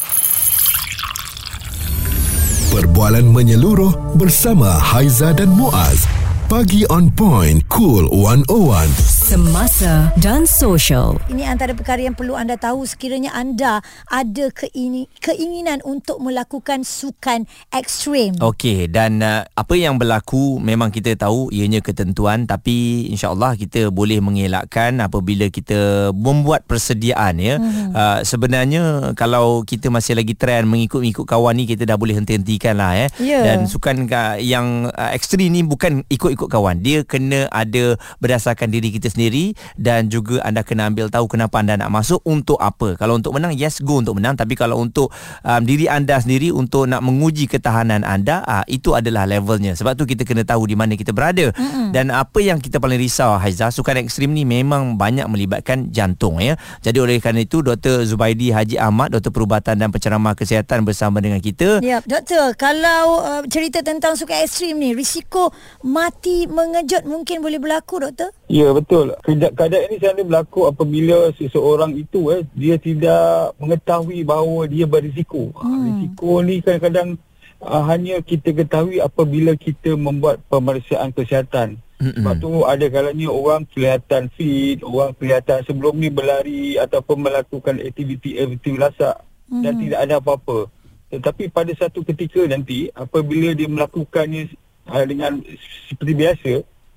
Perbualan 2.74 3.26
menyeluruh 3.30 4.18
bersama 4.18 4.74
Haiza 4.74 5.30
dan 5.30 5.50
Muaz. 5.54 6.06
Pagi 6.50 6.82
on 6.90 7.10
point 7.10 7.62
cool 7.70 8.06
101. 8.10 9.13
Semasa 9.24 10.12
dan 10.20 10.44
social. 10.44 11.16
Ini 11.32 11.48
antara 11.48 11.72
perkara 11.72 11.96
yang 11.96 12.12
perlu 12.12 12.36
anda 12.36 12.60
tahu 12.60 12.84
sekiranya 12.84 13.32
anda 13.32 13.80
ada 14.12 14.52
keini, 14.52 15.08
keinginan 15.16 15.80
untuk 15.80 16.20
melakukan 16.20 16.84
sukan 16.84 17.48
ekstrim. 17.72 18.36
Okey 18.36 18.84
dan 18.84 19.24
uh, 19.24 19.48
apa 19.56 19.80
yang 19.80 19.96
berlaku 19.96 20.60
memang 20.60 20.92
kita 20.92 21.16
tahu 21.16 21.48
ianya 21.56 21.80
ketentuan 21.80 22.44
tapi 22.44 23.08
insyaallah 23.16 23.56
kita 23.56 23.88
boleh 23.88 24.20
mengelakkan 24.20 25.00
apabila 25.00 25.48
kita 25.48 26.12
membuat 26.12 26.68
persediaan 26.68 27.40
ya. 27.40 27.56
Hmm. 27.56 27.96
Uh, 27.96 28.20
sebenarnya 28.28 29.16
kalau 29.16 29.64
kita 29.64 29.88
masih 29.88 30.20
lagi 30.20 30.36
trend 30.36 30.68
mengikut-ikut 30.68 31.24
kawan 31.24 31.56
ni 31.56 31.64
kita 31.64 31.88
dah 31.88 31.96
boleh 31.96 32.12
henti-hentikan 32.20 32.76
lah 32.76 32.92
ya. 32.92 33.08
Ya. 33.24 33.40
Dan 33.40 33.72
sukan 33.72 34.04
uh, 34.04 34.36
yang 34.36 34.92
uh, 34.92 35.16
ekstrim 35.16 35.48
ni 35.48 35.64
bukan 35.64 36.04
ikut-ikut 36.12 36.52
kawan. 36.52 36.84
Dia 36.84 37.08
kena 37.08 37.48
ada 37.48 37.96
berdasarkan 38.20 38.68
diri 38.68 38.92
kita 38.92 39.13
sendiri 39.14 39.54
dan 39.78 40.10
juga 40.12 40.42
anda 40.44 40.66
kena 40.66 40.90
ambil 40.90 41.08
tahu 41.08 41.30
kenapa 41.30 41.62
anda 41.62 41.78
nak 41.78 41.90
masuk 41.94 42.20
untuk 42.26 42.60
apa. 42.60 42.98
Kalau 42.98 43.16
untuk 43.16 43.32
menang 43.32 43.54
yes 43.54 43.80
go 43.80 44.02
untuk 44.02 44.18
menang 44.18 44.36
tapi 44.36 44.58
kalau 44.58 44.82
untuk 44.82 45.14
um, 45.46 45.62
diri 45.64 45.88
anda 45.88 46.18
sendiri 46.20 46.50
untuk 46.50 46.90
nak 46.90 47.00
menguji 47.00 47.48
ketahanan 47.48 48.02
anda 48.04 48.44
uh, 48.44 48.64
itu 48.68 48.92
adalah 48.92 49.24
levelnya. 49.24 49.72
Sebab 49.78 49.96
tu 49.96 50.04
kita 50.04 50.26
kena 50.26 50.44
tahu 50.44 50.68
di 50.68 50.76
mana 50.76 50.98
kita 50.98 51.14
berada. 51.14 51.54
Mm-hmm. 51.54 51.94
Dan 51.94 52.10
apa 52.10 52.42
yang 52.42 52.58
kita 52.58 52.82
paling 52.82 52.98
risau 52.98 53.38
Haiza 53.38 53.70
sukan 53.70 54.04
ekstrim 54.04 54.34
ni 54.34 54.42
memang 54.42 54.98
banyak 54.98 55.24
melibatkan 55.30 55.88
jantung 55.94 56.42
ya. 56.42 56.58
Jadi 56.82 56.98
oleh 56.98 57.22
kerana 57.22 57.46
itu 57.46 57.62
Dr 57.62 58.04
Zubaidi 58.04 58.50
Haji 58.50 58.76
Ahmad 58.76 59.14
Doktor 59.14 59.30
Perubatan 59.30 59.78
dan 59.78 59.94
Penceramah 59.94 60.34
Kesihatan 60.34 60.82
bersama 60.82 61.22
dengan 61.22 61.38
kita. 61.38 61.78
Ya, 61.84 62.02
doktor, 62.02 62.56
kalau 62.58 63.22
uh, 63.22 63.42
cerita 63.46 63.84
tentang 63.84 64.18
sukan 64.18 64.42
ekstrim 64.42 64.74
ni, 64.80 64.96
risiko 64.96 65.54
mati 65.86 66.50
mengejut 66.50 67.06
mungkin 67.06 67.44
boleh 67.44 67.62
berlaku, 67.62 68.02
doktor? 68.02 68.34
Ya 68.44 68.68
betul. 68.76 69.16
Keadaan, 69.24 69.52
keadaan 69.56 69.84
ini 69.88 69.96
selalu 69.96 70.22
berlaku 70.28 70.60
apabila 70.68 71.32
seseorang 71.32 71.96
itu 71.96 72.28
eh 72.28 72.44
dia 72.52 72.76
tidak 72.76 73.56
mengetahui 73.56 74.20
bahawa 74.20 74.68
dia 74.68 74.84
berisiko. 74.84 75.48
Hmm. 75.56 75.88
Risiko 75.88 76.44
ni 76.44 76.60
kadang-kadang 76.60 77.16
uh, 77.64 77.84
hanya 77.88 78.20
kita 78.20 78.52
ketahui 78.52 79.00
apabila 79.00 79.56
kita 79.56 79.96
membuat 79.96 80.44
pemeriksaan 80.52 81.16
kesihatan. 81.16 81.80
Mm-mm. 82.02 82.20
Sebab 82.20 82.34
tu 82.42 82.50
ada 82.66 82.86
kalanya 82.90 83.28
orang 83.30 83.64
kelihatan 83.70 84.28
fit, 84.34 84.82
orang 84.82 85.14
kelihatan 85.16 85.62
sebelum 85.64 85.94
ni 85.96 86.10
berlari 86.10 86.76
ataupun 86.76 87.22
melakukan 87.22 87.80
aktiviti-aktiviti 87.80 88.76
lasak 88.76 89.24
mm. 89.48 89.62
dan 89.62 89.72
tidak 89.78 89.98
ada 90.04 90.14
apa-apa. 90.20 90.68
Tetapi 91.14 91.48
pada 91.54 91.72
satu 91.72 92.02
ketika 92.02 92.44
nanti 92.44 92.90
apabila 92.92 93.54
dia 93.56 93.70
melakukannya 93.70 94.52
uh, 94.90 95.04
dengan 95.06 95.40
seperti 95.88 96.12
biasa 96.12 96.52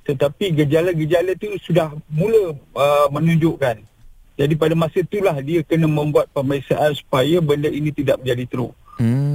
tetapi 0.07 0.55
gejala-gejala 0.63 1.35
tu 1.35 1.51
sudah 1.59 1.91
mula 2.07 2.55
uh, 2.73 3.07
menunjukkan. 3.11 3.83
Jadi 4.37 4.53
pada 4.55 4.73
masa 4.77 5.03
itulah 5.03 5.35
dia 5.43 5.65
kena 5.67 5.89
membuat 5.89 6.31
pemeriksaan 6.31 6.95
supaya 6.95 7.43
benda 7.43 7.67
ini 7.67 7.91
tidak 7.91 8.23
menjadi 8.23 8.43
teruk. 8.47 8.71
Hmm 8.97 9.27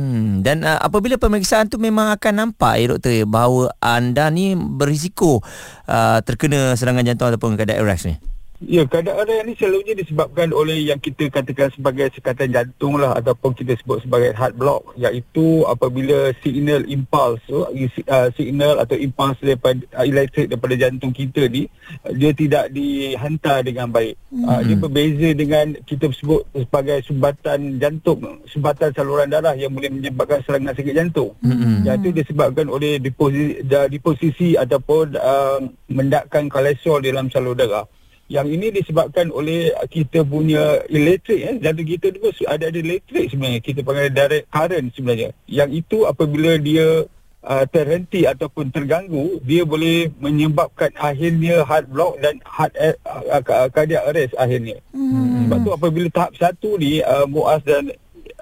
dan 0.42 0.66
uh, 0.66 0.78
apabila 0.82 1.14
pemeriksaan 1.16 1.70
tu 1.70 1.78
memang 1.78 2.10
akan 2.18 2.34
nampak 2.34 2.74
ya 2.82 2.86
doktor 2.90 3.14
bahawa 3.30 3.70
anda 3.78 4.26
ni 4.28 4.58
berisiko 4.58 5.38
uh, 5.86 6.18
terkena 6.26 6.74
serangan 6.74 7.06
jantung 7.06 7.30
ataupun 7.30 7.54
keadaan 7.54 7.86
arrest 7.86 8.10
ni. 8.10 8.18
Ya, 8.62 8.86
keadaan 8.86 9.26
ni 9.42 9.58
selalunya 9.58 9.98
disebabkan 9.98 10.54
oleh 10.54 10.86
yang 10.86 11.02
kita 11.02 11.26
katakan 11.34 11.74
sebagai 11.74 12.14
sekatan 12.14 12.54
jantung 12.54 12.94
lah 12.94 13.18
ataupun 13.18 13.58
kita 13.58 13.74
sebut 13.82 14.06
sebagai 14.06 14.30
heart 14.38 14.54
block 14.54 14.94
iaitu 14.94 15.66
apabila 15.66 16.30
signal 16.46 16.86
impulse 16.86 17.42
uh, 17.50 18.28
signal 18.38 18.78
atau 18.78 18.94
impulse 18.94 19.42
daripada 19.42 19.82
uh, 19.98 20.06
elektrik 20.06 20.46
daripada 20.46 20.74
jantung 20.78 21.10
kita 21.10 21.50
ni 21.50 21.66
uh, 22.06 22.12
dia 22.14 22.30
tidak 22.30 22.70
dihantar 22.70 23.66
dengan 23.66 23.90
baik. 23.90 24.14
Hmm. 24.30 24.46
Uh, 24.46 24.60
dia 24.62 24.76
berbeza 24.78 25.28
dengan 25.34 25.66
kita 25.82 26.06
sebut 26.14 26.46
sebagai 26.54 27.02
sumbatan 27.02 27.82
jantung, 27.82 28.46
sumbatan 28.46 28.94
saluran 28.94 29.26
darah 29.26 29.58
yang 29.58 29.74
boleh 29.74 29.90
menyebabkan 29.90 30.38
serangan 30.46 30.76
sakit 30.78 30.94
jantung. 30.94 31.34
Hmm. 31.42 31.82
Yang 31.82 31.96
itu 31.98 32.08
disebabkan 32.22 32.70
oleh 32.70 33.02
deposisi, 33.02 33.58
deposisi 33.66 34.48
ataupun 34.54 35.18
uh, 35.18 35.58
mendakkan 35.90 36.46
kolesterol 36.46 37.02
dalam 37.02 37.26
salur 37.26 37.58
darah 37.58 37.88
yang 38.32 38.48
ini 38.48 38.72
disebabkan 38.72 39.28
oleh 39.28 39.76
kita 39.92 40.24
punya 40.24 40.80
elektrik 40.88 41.40
eh 41.44 41.56
jantung 41.60 41.84
kita 41.84 42.08
tu 42.08 42.24
ada 42.48 42.72
ada 42.72 42.78
elektrik 42.80 43.28
sebenarnya 43.28 43.60
kita 43.60 43.84
panggil 43.84 44.08
direct 44.08 44.48
current 44.48 44.88
sebenarnya 44.96 45.28
yang 45.44 45.68
itu 45.68 46.08
apabila 46.08 46.56
dia 46.56 47.04
uh, 47.44 47.64
terhenti 47.68 48.24
ataupun 48.24 48.72
terganggu 48.72 49.36
dia 49.44 49.68
boleh 49.68 50.08
menyebabkan 50.16 50.96
akhirnya 50.96 51.60
heart 51.68 51.92
block 51.92 52.16
dan 52.24 52.40
heart 52.48 52.72
uh, 52.80 52.96
uh, 53.36 53.68
cardiac 53.68 54.08
arrest 54.08 54.32
akhirnya 54.40 54.80
hmm. 54.96 55.52
sebab 55.52 55.58
tu 55.60 55.70
apabila 55.76 56.08
tahap 56.08 56.32
satu 56.40 56.80
ni 56.80 57.04
uh, 57.04 57.28
Muaz 57.28 57.60
dan 57.68 57.92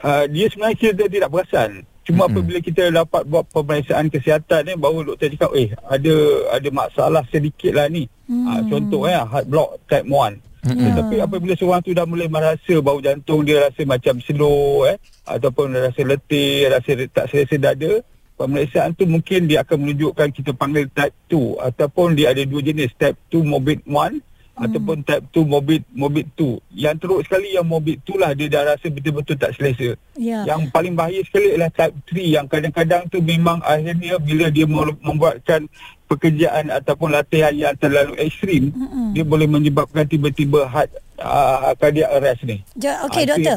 uh, 0.06 0.24
dia 0.30 0.46
sebenarnya 0.46 0.78
kita 0.78 1.10
tidak 1.10 1.34
perasan 1.34 1.82
Cuma 2.10 2.26
mm-hmm. 2.26 2.34
apabila 2.34 2.58
kita 2.58 2.82
dapat 2.90 3.22
buat 3.28 3.44
pemeriksaan 3.54 4.10
kesihatan 4.10 4.66
ni 4.66 4.74
baru 4.74 5.14
doktor 5.14 5.30
cakap 5.30 5.54
eh 5.54 5.70
ada 5.86 6.14
ada 6.58 6.68
masalah 6.74 7.22
sedikit 7.30 7.70
lah 7.76 7.86
ni. 7.86 8.10
Mm. 8.30 8.46
Ha, 8.46 8.52
contoh 8.70 9.10
eh 9.10 9.18
heart 9.18 9.46
block 9.50 9.70
type 9.90 10.06
1. 10.06 10.38
Mm-hmm. 10.60 10.86
Tetapi 10.92 11.16
apabila 11.24 11.54
seorang 11.56 11.82
tu 11.82 11.90
dah 11.96 12.06
mulai 12.06 12.28
merasa 12.30 12.74
bau 12.78 13.00
jantung 13.02 13.42
dia 13.42 13.66
rasa 13.66 13.82
macam 13.82 14.22
slow 14.22 14.86
eh 14.86 15.00
ataupun 15.26 15.74
rasa 15.74 16.00
letih, 16.06 16.70
rasa 16.70 16.90
tak 17.10 17.26
selesa 17.32 17.56
dada, 17.58 18.04
pemeriksaan 18.38 18.92
tu 18.94 19.08
mungkin 19.08 19.48
dia 19.50 19.64
akan 19.66 19.76
menunjukkan 19.82 20.28
kita 20.30 20.52
panggil 20.54 20.86
type 20.92 21.16
2 21.32 21.58
ataupun 21.74 22.14
dia 22.14 22.30
ada 22.30 22.44
dua 22.44 22.60
jenis 22.60 22.92
type 22.94 23.16
2 23.32 23.40
morbid 23.40 23.82
1 23.82 23.90
hmm. 23.90 24.20
ataupun 24.62 24.96
type 25.02 25.24
2 25.32 25.44
morbid 25.48 25.82
morbid 25.96 26.28
2. 26.36 26.60
Yang 26.76 26.96
teruk 27.02 27.20
sekali 27.24 27.56
yang 27.56 27.64
morbid 27.64 27.98
2 28.04 28.20
lah 28.20 28.30
dia 28.36 28.46
dah 28.52 28.62
rasa 28.76 28.86
betul-betul 28.92 29.36
tak 29.40 29.56
selesa. 29.56 29.96
Yeah. 30.20 30.44
Yang 30.44 30.68
paling 30.76 30.92
bahaya 30.92 31.24
sekali 31.24 31.56
adalah 31.56 31.72
type 31.72 31.96
3 32.12 32.36
yang 32.36 32.46
kadang-kadang 32.46 33.02
tu 33.08 33.18
memang 33.24 33.64
akhirnya 33.64 34.20
bila 34.20 34.52
dia 34.52 34.68
membuatkan 35.00 35.66
pekerjaan 36.10 36.74
ataupun 36.74 37.14
latihan 37.14 37.54
yang 37.54 37.78
terlalu 37.78 38.18
ekstrim, 38.18 38.74
mm-hmm. 38.74 39.14
dia 39.14 39.22
boleh 39.22 39.46
menyebabkan 39.46 40.10
tiba-tiba 40.10 40.66
heart 40.66 40.90
uh, 41.20 41.72
cardiac 41.76 42.10
arrest 42.16 42.42
ni. 42.48 42.64
Ja, 42.80 43.04
Okey 43.06 43.28
uh, 43.28 43.36
doktor. 43.36 43.54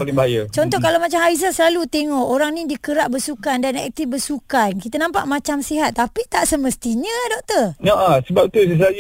Contoh 0.52 0.78
hmm. 0.80 0.86
kalau 0.86 1.00
macam 1.00 1.20
Haiza 1.24 1.50
selalu 1.56 1.88
tengok 1.88 2.26
orang 2.28 2.52
ni 2.54 2.64
dikerap 2.68 3.10
bersukan 3.10 3.64
dan 3.64 3.80
aktif 3.80 4.06
bersukan. 4.12 4.78
Kita 4.78 5.00
nampak 5.00 5.26
macam 5.26 5.64
sihat 5.64 5.96
tapi 5.96 6.28
tak 6.28 6.46
semestinya 6.46 7.14
doktor. 7.32 7.66
Ya 7.82 7.96
uh, 7.96 8.20
sebab 8.28 8.52
tu 8.52 8.60
saya 8.60 9.00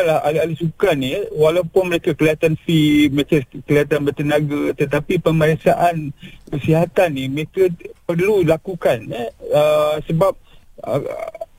lah 0.00 0.18
ahli-ahli 0.24 0.56
sukan 0.56 0.96
ni 0.96 1.12
walaupun 1.36 1.92
mereka 1.92 2.16
kelihatan 2.16 2.56
fit, 2.64 3.12
mereka 3.12 3.44
kelihatan 3.68 4.02
bertenaga 4.02 4.62
tetapi 4.74 5.20
pemeriksaan 5.20 6.10
kesihatan 6.50 7.08
ni 7.14 7.28
mereka 7.30 7.68
perlu 8.08 8.42
lakukan 8.42 9.06
eh, 9.12 9.30
uh, 9.54 10.00
sebab 10.08 10.34
uh, 10.84 11.02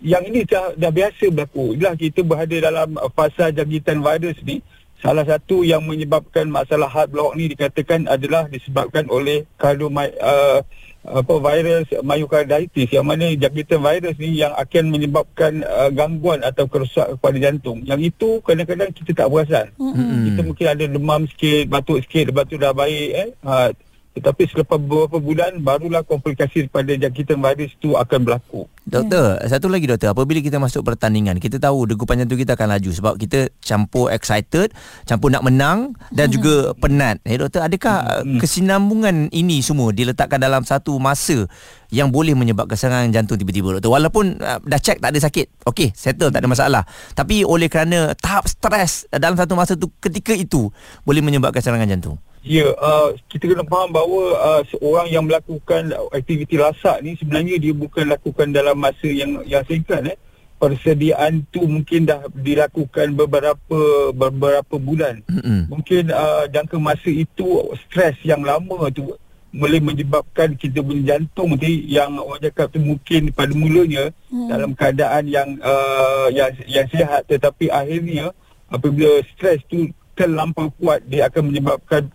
yang 0.01 0.25
ini 0.25 0.46
dah, 0.46 0.74
dah 0.74 0.90
biasa 0.90 1.30
berlaku. 1.30 1.78
Itulah 1.78 1.96
kita 1.98 2.22
berada 2.25 2.58
dalam 2.58 2.98
fasa 3.13 3.54
jangkitan 3.54 4.01
virus 4.01 4.38
ni 4.42 4.62
Salah 5.01 5.25
satu 5.25 5.66
yang 5.66 5.82
menyebabkan 5.82 6.46
masalah 6.46 6.86
heart 6.86 7.10
block 7.10 7.34
ni 7.34 7.50
dikatakan 7.50 8.06
adalah 8.06 8.46
disebabkan 8.46 9.10
oleh 9.10 9.50
kardiomai 9.58 10.13
uh, 10.22 10.62
apa 11.01 11.34
virus 11.42 11.90
myocarditis 12.06 12.94
yang 12.94 13.10
mana 13.10 13.34
jangkitan 13.34 13.82
virus 13.82 14.13
ni 14.22 14.38
yang 14.38 14.54
akan 14.54 14.94
menyebabkan 14.94 15.66
uh, 15.66 15.90
gangguan 15.90 16.46
atau 16.46 16.70
kerosakan 16.70 17.18
pada 17.18 17.38
jantung. 17.42 17.82
Yang 17.82 18.13
itu 18.13 18.46
kadang-kadang 18.46 18.94
kita 18.94 19.25
tak 19.25 19.28
perasan. 19.34 19.74
Mm-hmm. 19.82 20.22
Kita 20.22 20.42
mungkin 20.46 20.68
ada 20.70 20.86
demam 20.86 21.22
sikit, 21.25 21.66
batuk 21.66 22.06
sikit, 22.06 22.30
lepas 22.30 22.46
tu 22.46 22.62
dah 22.62 22.70
baik 22.70 23.10
eh. 23.18 23.30
Uh, 23.42 23.74
tetapi 24.12 24.44
selepas 24.51 24.75
beberapa 24.75 25.24
bulan 25.24 25.63
barulah 25.63 26.03
komplikasi 26.03 26.68
pada 26.68 26.91
jangkitan 26.91 27.39
virus 27.39 27.72
itu 27.80 27.96
akan 27.96 28.20
berlaku. 28.27 28.68
Doktor, 28.84 29.39
yeah. 29.39 29.48
satu 29.48 29.72
lagi 29.72 29.88
doktor, 29.88 30.12
apabila 30.12 30.44
kita 30.44 30.60
masuk 30.60 30.84
pertandingan, 30.84 31.39
kita 31.39 31.63
tahu 31.63 31.88
degupan 31.88 32.20
jantung 32.20 32.36
kita 32.36 32.60
akan 32.60 32.75
laju 32.75 32.91
sebab 32.91 33.13
kita 33.15 33.48
campur 33.63 34.12
excited, 34.12 34.75
campur 35.08 35.32
nak 35.32 35.48
menang 35.48 35.96
dan 36.12 36.27
hmm. 36.27 36.34
juga 36.36 36.56
penat. 36.75 37.24
Eh 37.24 37.39
doktor, 37.39 37.63
adakah 37.63 38.27
hmm. 38.27 38.44
kesinambungan 38.44 39.32
ini 39.32 39.63
semua 39.63 39.96
diletakkan 39.96 40.44
dalam 40.44 40.68
satu 40.68 41.00
masa 41.00 41.48
yang 41.88 42.12
boleh 42.12 42.36
menyebabkan 42.36 42.75
serangan 42.75 43.15
jantung 43.15 43.39
tiba-tiba 43.39 43.80
doktor? 43.80 43.96
Walaupun 43.96 44.44
uh, 44.44 44.60
dah 44.68 44.82
check 44.82 45.00
tak 45.00 45.15
ada 45.15 45.20
sakit. 45.24 45.72
Okey, 45.72 45.96
settle 45.96 46.34
tak 46.36 46.44
ada 46.44 46.50
masalah. 46.51 46.84
Tapi 47.15 47.48
oleh 47.48 47.72
kerana 47.72 48.12
tahap 48.20 48.44
stres 48.50 49.08
dalam 49.08 49.39
satu 49.39 49.56
masa 49.56 49.80
tu 49.80 49.88
ketika 50.03 50.36
itu 50.36 50.68
boleh 51.08 51.24
menyebabkan 51.24 51.63
serangan 51.63 51.88
jantung. 51.88 52.20
Ya, 52.41 52.74
uh, 52.74 53.13
kita 53.29 53.53
kena 53.53 53.62
faham 53.69 53.93
bahawa 53.93 54.24
uh, 54.41 54.62
seorang 54.74 55.13
yang 55.13 55.29
melakukan 55.29 55.93
aktiviti 56.10 56.57
lasak 56.57 57.05
ni 57.05 57.13
sebenarnya 57.13 57.62
dia 57.62 57.69
bukan 57.69 58.10
lakukan 58.10 58.50
dalam 58.50 58.81
masa 58.81 59.05
yang 59.05 59.45
yang 59.45 59.62
singkat 59.69 60.01
eh. 60.10 60.17
Persediaan 60.62 61.41
tu 61.50 61.65
mungkin 61.65 62.05
dah 62.05 62.29
dilakukan 62.33 63.17
beberapa 63.17 64.13
beberapa 64.13 64.77
bulan. 64.77 65.25
Mm-hmm. 65.25 65.60
Mungkin 65.74 66.03
uh, 66.13 66.45
jangka 66.50 66.77
masa 66.77 67.10
itu 67.10 67.65
stres 67.86 68.17
yang 68.25 68.45
lama 68.45 68.89
tu 68.93 69.10
boleh 69.51 69.83
menyebabkan 69.83 70.55
kita 70.55 70.79
punya 70.79 71.15
jantung 71.15 71.53
nanti 71.53 71.83
yang 71.91 72.15
orang 72.15 72.39
cakap 72.39 72.71
tu 72.71 72.79
mungkin 72.79 73.36
pada 73.36 73.51
mulanya 73.51 74.07
hmm. 74.31 74.48
dalam 74.48 74.71
keadaan 74.71 75.27
yang 75.27 75.50
uh, 75.60 76.31
yang 76.31 76.55
yang 76.71 76.88
sihat 76.88 77.27
tetapi 77.27 77.67
akhirnya 77.67 78.31
apabila 78.71 79.19
stres 79.36 79.60
tu 79.67 79.91
terlampau 80.15 80.71
kuat 80.79 81.03
dia 81.03 81.27
akan 81.27 81.51
menyebabkan 81.51 82.07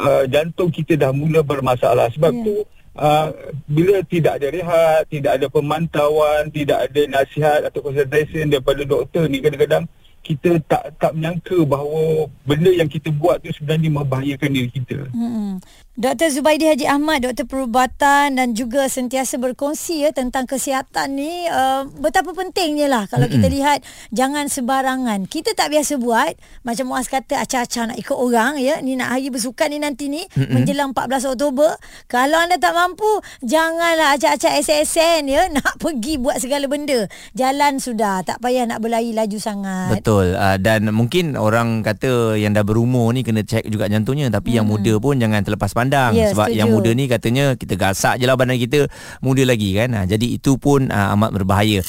uh, 0.00 0.24
jantung 0.26 0.72
kita 0.72 0.96
dah 0.96 1.12
mula 1.12 1.44
bermasalah 1.44 2.08
sebab 2.16 2.32
yeah. 2.32 2.44
tu 2.44 2.54
uh, 2.96 3.28
bila 3.68 4.00
tidak 4.08 4.40
ada 4.40 4.48
rehat 4.48 5.02
tidak 5.12 5.32
ada 5.36 5.46
pemantauan 5.52 6.48
tidak 6.48 6.88
ada 6.88 7.02
nasihat 7.06 7.60
atau 7.68 7.84
konsultasi 7.84 8.48
daripada 8.48 8.82
doktor 8.88 9.28
ni 9.28 9.44
kadang-kadang 9.44 9.84
kita 10.20 10.60
tak 10.68 11.00
tak 11.00 11.16
menyangka 11.16 11.64
bahawa 11.64 12.28
benda 12.44 12.68
yang 12.68 12.88
kita 12.92 13.08
buat 13.08 13.40
tu 13.40 13.48
sebenarnya 13.56 13.88
membahayakan 13.88 14.50
diri 14.52 14.68
kita. 14.68 15.08
Hmm. 15.16 15.56
Dr. 16.00 16.32
Zubaidi 16.32 16.64
Haji 16.64 16.88
Ahmad, 16.88 17.28
Doktor 17.28 17.44
Perubatan 17.44 18.40
dan 18.40 18.56
juga 18.56 18.88
sentiasa 18.88 19.36
berkongsi 19.36 20.00
ya 20.00 20.16
tentang 20.16 20.48
kesihatan 20.48 21.12
ni 21.12 21.44
uh, 21.44 21.84
betapa 22.00 22.32
pentingnya 22.32 22.88
lah 22.88 23.04
kalau 23.04 23.28
mm-hmm. 23.28 23.44
kita 23.44 23.52
lihat 23.52 23.78
jangan 24.08 24.48
sebarangan. 24.48 25.28
Kita 25.28 25.52
tak 25.52 25.68
biasa 25.68 26.00
buat 26.00 26.40
macam 26.64 26.88
Muaz 26.88 27.04
kata 27.04 27.44
acah-acah 27.44 27.92
nak 27.92 27.98
ikut 28.00 28.16
orang 28.16 28.56
ya 28.56 28.80
ni 28.80 28.96
nak 28.96 29.12
hari 29.12 29.28
bersukan 29.28 29.68
ni 29.68 29.76
nanti 29.76 30.08
ni 30.08 30.24
mm-hmm. 30.24 30.48
menjelang 30.56 30.96
14 30.96 31.36
Oktober. 31.36 31.76
Kalau 32.08 32.48
anda 32.48 32.56
tak 32.56 32.72
mampu 32.72 33.20
janganlah 33.44 34.16
acah-acah 34.16 34.56
SSN 34.56 35.28
ya 35.28 35.50
nak 35.60 35.76
pergi 35.84 36.16
buat 36.16 36.40
segala 36.40 36.64
benda. 36.64 37.12
Jalan 37.36 37.76
sudah 37.76 38.24
tak 38.24 38.40
payah 38.40 38.64
nak 38.64 38.80
berlari 38.80 39.12
laju 39.12 39.36
sangat. 39.36 40.00
Betul. 40.00 40.32
Uh, 40.32 40.56
dan 40.56 40.88
mungkin 40.96 41.36
orang 41.36 41.84
kata 41.84 42.40
yang 42.40 42.56
dah 42.56 42.64
berumur 42.64 43.12
ni 43.12 43.20
kena 43.20 43.44
cek 43.44 43.68
juga 43.68 43.84
jantungnya 43.84 44.32
tapi 44.32 44.56
mm-hmm. 44.56 44.56
yang 44.56 44.64
muda 44.64 44.92
pun 44.96 45.20
jangan 45.20 45.44
terlepas 45.44 45.76
pandang 45.76 45.89
pandang. 45.90 46.12
Ya, 46.14 46.30
sebab 46.30 46.46
setuju. 46.46 46.58
yang 46.62 46.68
muda 46.70 46.90
ni 46.94 47.04
katanya 47.10 47.44
kita 47.58 47.74
gasak 47.74 48.22
je 48.22 48.24
lah 48.30 48.38
badan 48.38 48.54
kita 48.54 48.86
muda 49.18 49.42
lagi 49.42 49.74
kan? 49.74 49.90
Ha, 49.98 50.06
jadi 50.06 50.26
itu 50.38 50.54
pun 50.54 50.86
uh, 50.86 51.14
amat 51.18 51.34
berbahaya. 51.34 51.82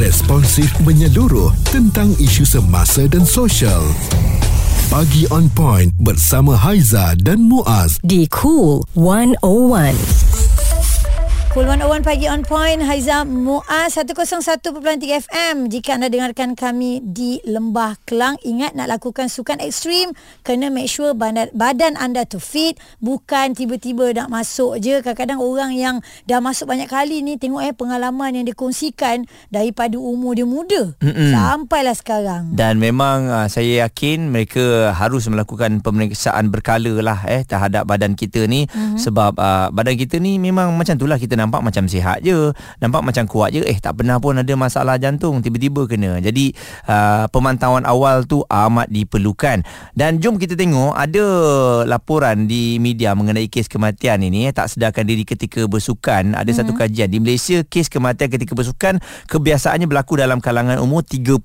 Responsif 0.00 0.72
menyeluruh 0.80 1.52
tentang 1.68 2.16
isu 2.16 2.48
semasa 2.48 3.04
dan 3.04 3.28
sosial. 3.28 3.84
Pagi 4.88 5.28
on 5.28 5.46
point 5.52 5.92
bersama 6.00 6.56
Haiza 6.56 7.14
dan 7.20 7.44
Muaz. 7.44 8.00
Di 8.00 8.24
Cool 8.32 8.82
101. 8.96 10.29
Cool 11.50 11.66
101 11.66 12.06
pagi 12.06 12.30
on 12.30 12.46
point 12.46 12.78
Haiza 12.78 13.26
Muaz 13.26 13.98
101.3 13.98 14.70
FM 15.02 15.66
Jika 15.66 15.98
anda 15.98 16.06
dengarkan 16.06 16.54
kami 16.54 17.02
di 17.02 17.42
Lembah 17.42 17.98
Kelang 18.06 18.38
Ingat 18.46 18.78
nak 18.78 18.86
lakukan 18.86 19.26
sukan 19.26 19.58
ekstrim. 19.58 20.14
Kena 20.46 20.70
make 20.70 20.86
sure 20.86 21.10
badan, 21.10 21.50
badan 21.50 21.98
anda 21.98 22.22
tu 22.22 22.38
fit. 22.38 22.78
Bukan 23.02 23.58
tiba-tiba 23.58 24.14
nak 24.14 24.30
masuk 24.30 24.78
je. 24.78 25.02
Kadang-kadang 25.02 25.42
orang 25.42 25.74
yang 25.74 25.98
dah 26.30 26.38
masuk 26.38 26.70
banyak 26.70 26.86
kali 26.86 27.18
ni 27.18 27.34
Tengok 27.34 27.66
eh 27.66 27.74
pengalaman 27.74 28.30
yang 28.30 28.46
dikongsikan 28.46 29.26
Daripada 29.50 29.98
umur 29.98 30.38
dia 30.38 30.46
muda. 30.46 30.94
Mm-mm. 31.02 31.34
Sampailah 31.34 31.98
sekarang. 31.98 32.54
Dan 32.54 32.78
memang 32.78 33.26
uh, 33.26 33.50
saya 33.50 33.90
yakin 33.90 34.30
Mereka 34.30 34.94
harus 34.94 35.26
melakukan 35.26 35.82
pemeriksaan 35.82 36.54
berkala 36.54 36.94
lah 37.02 37.26
eh 37.26 37.42
Terhadap 37.42 37.90
badan 37.90 38.14
kita 38.14 38.46
ni. 38.46 38.70
Mm-hmm. 38.70 39.02
Sebab 39.02 39.34
uh, 39.34 39.74
badan 39.74 39.98
kita 39.98 40.22
ni 40.22 40.38
memang 40.38 40.78
macam 40.78 40.94
tu 40.94 41.10
lah 41.10 41.18
kita 41.18 41.39
nampak 41.40 41.64
macam 41.64 41.88
sihat 41.88 42.20
je 42.20 42.52
nampak 42.84 43.00
macam 43.00 43.24
kuat 43.24 43.56
je 43.56 43.64
eh 43.64 43.80
tak 43.80 43.96
pernah 43.96 44.20
pun 44.20 44.36
ada 44.36 44.52
masalah 44.52 45.00
jantung 45.00 45.40
tiba-tiba 45.40 45.88
kena. 45.88 46.20
Jadi 46.20 46.52
uh, 46.84 47.24
pemantauan 47.32 47.88
awal 47.88 48.28
tu 48.28 48.44
amat 48.44 48.92
diperlukan. 48.92 49.64
Dan 49.96 50.20
jom 50.20 50.36
kita 50.36 50.52
tengok 50.54 50.92
ada 50.92 51.24
laporan 51.88 52.44
di 52.44 52.76
media 52.76 53.16
mengenai 53.16 53.48
kes 53.48 53.66
kematian 53.72 54.20
ini 54.20 54.50
eh, 54.50 54.52
tak 54.52 54.68
sedarkan 54.68 55.08
diri 55.08 55.24
ketika 55.24 55.64
bersukan. 55.64 56.36
Ada 56.36 56.50
hmm. 56.52 56.58
satu 56.60 56.72
kajian 56.76 57.08
di 57.08 57.18
Malaysia 57.22 57.64
kes 57.64 57.88
kematian 57.88 58.28
ketika 58.28 58.52
bersukan 58.52 59.00
kebiasaannya 59.30 59.88
berlaku 59.88 60.20
dalam 60.20 60.42
kalangan 60.44 60.76
umur 60.82 61.00
30 61.00 61.40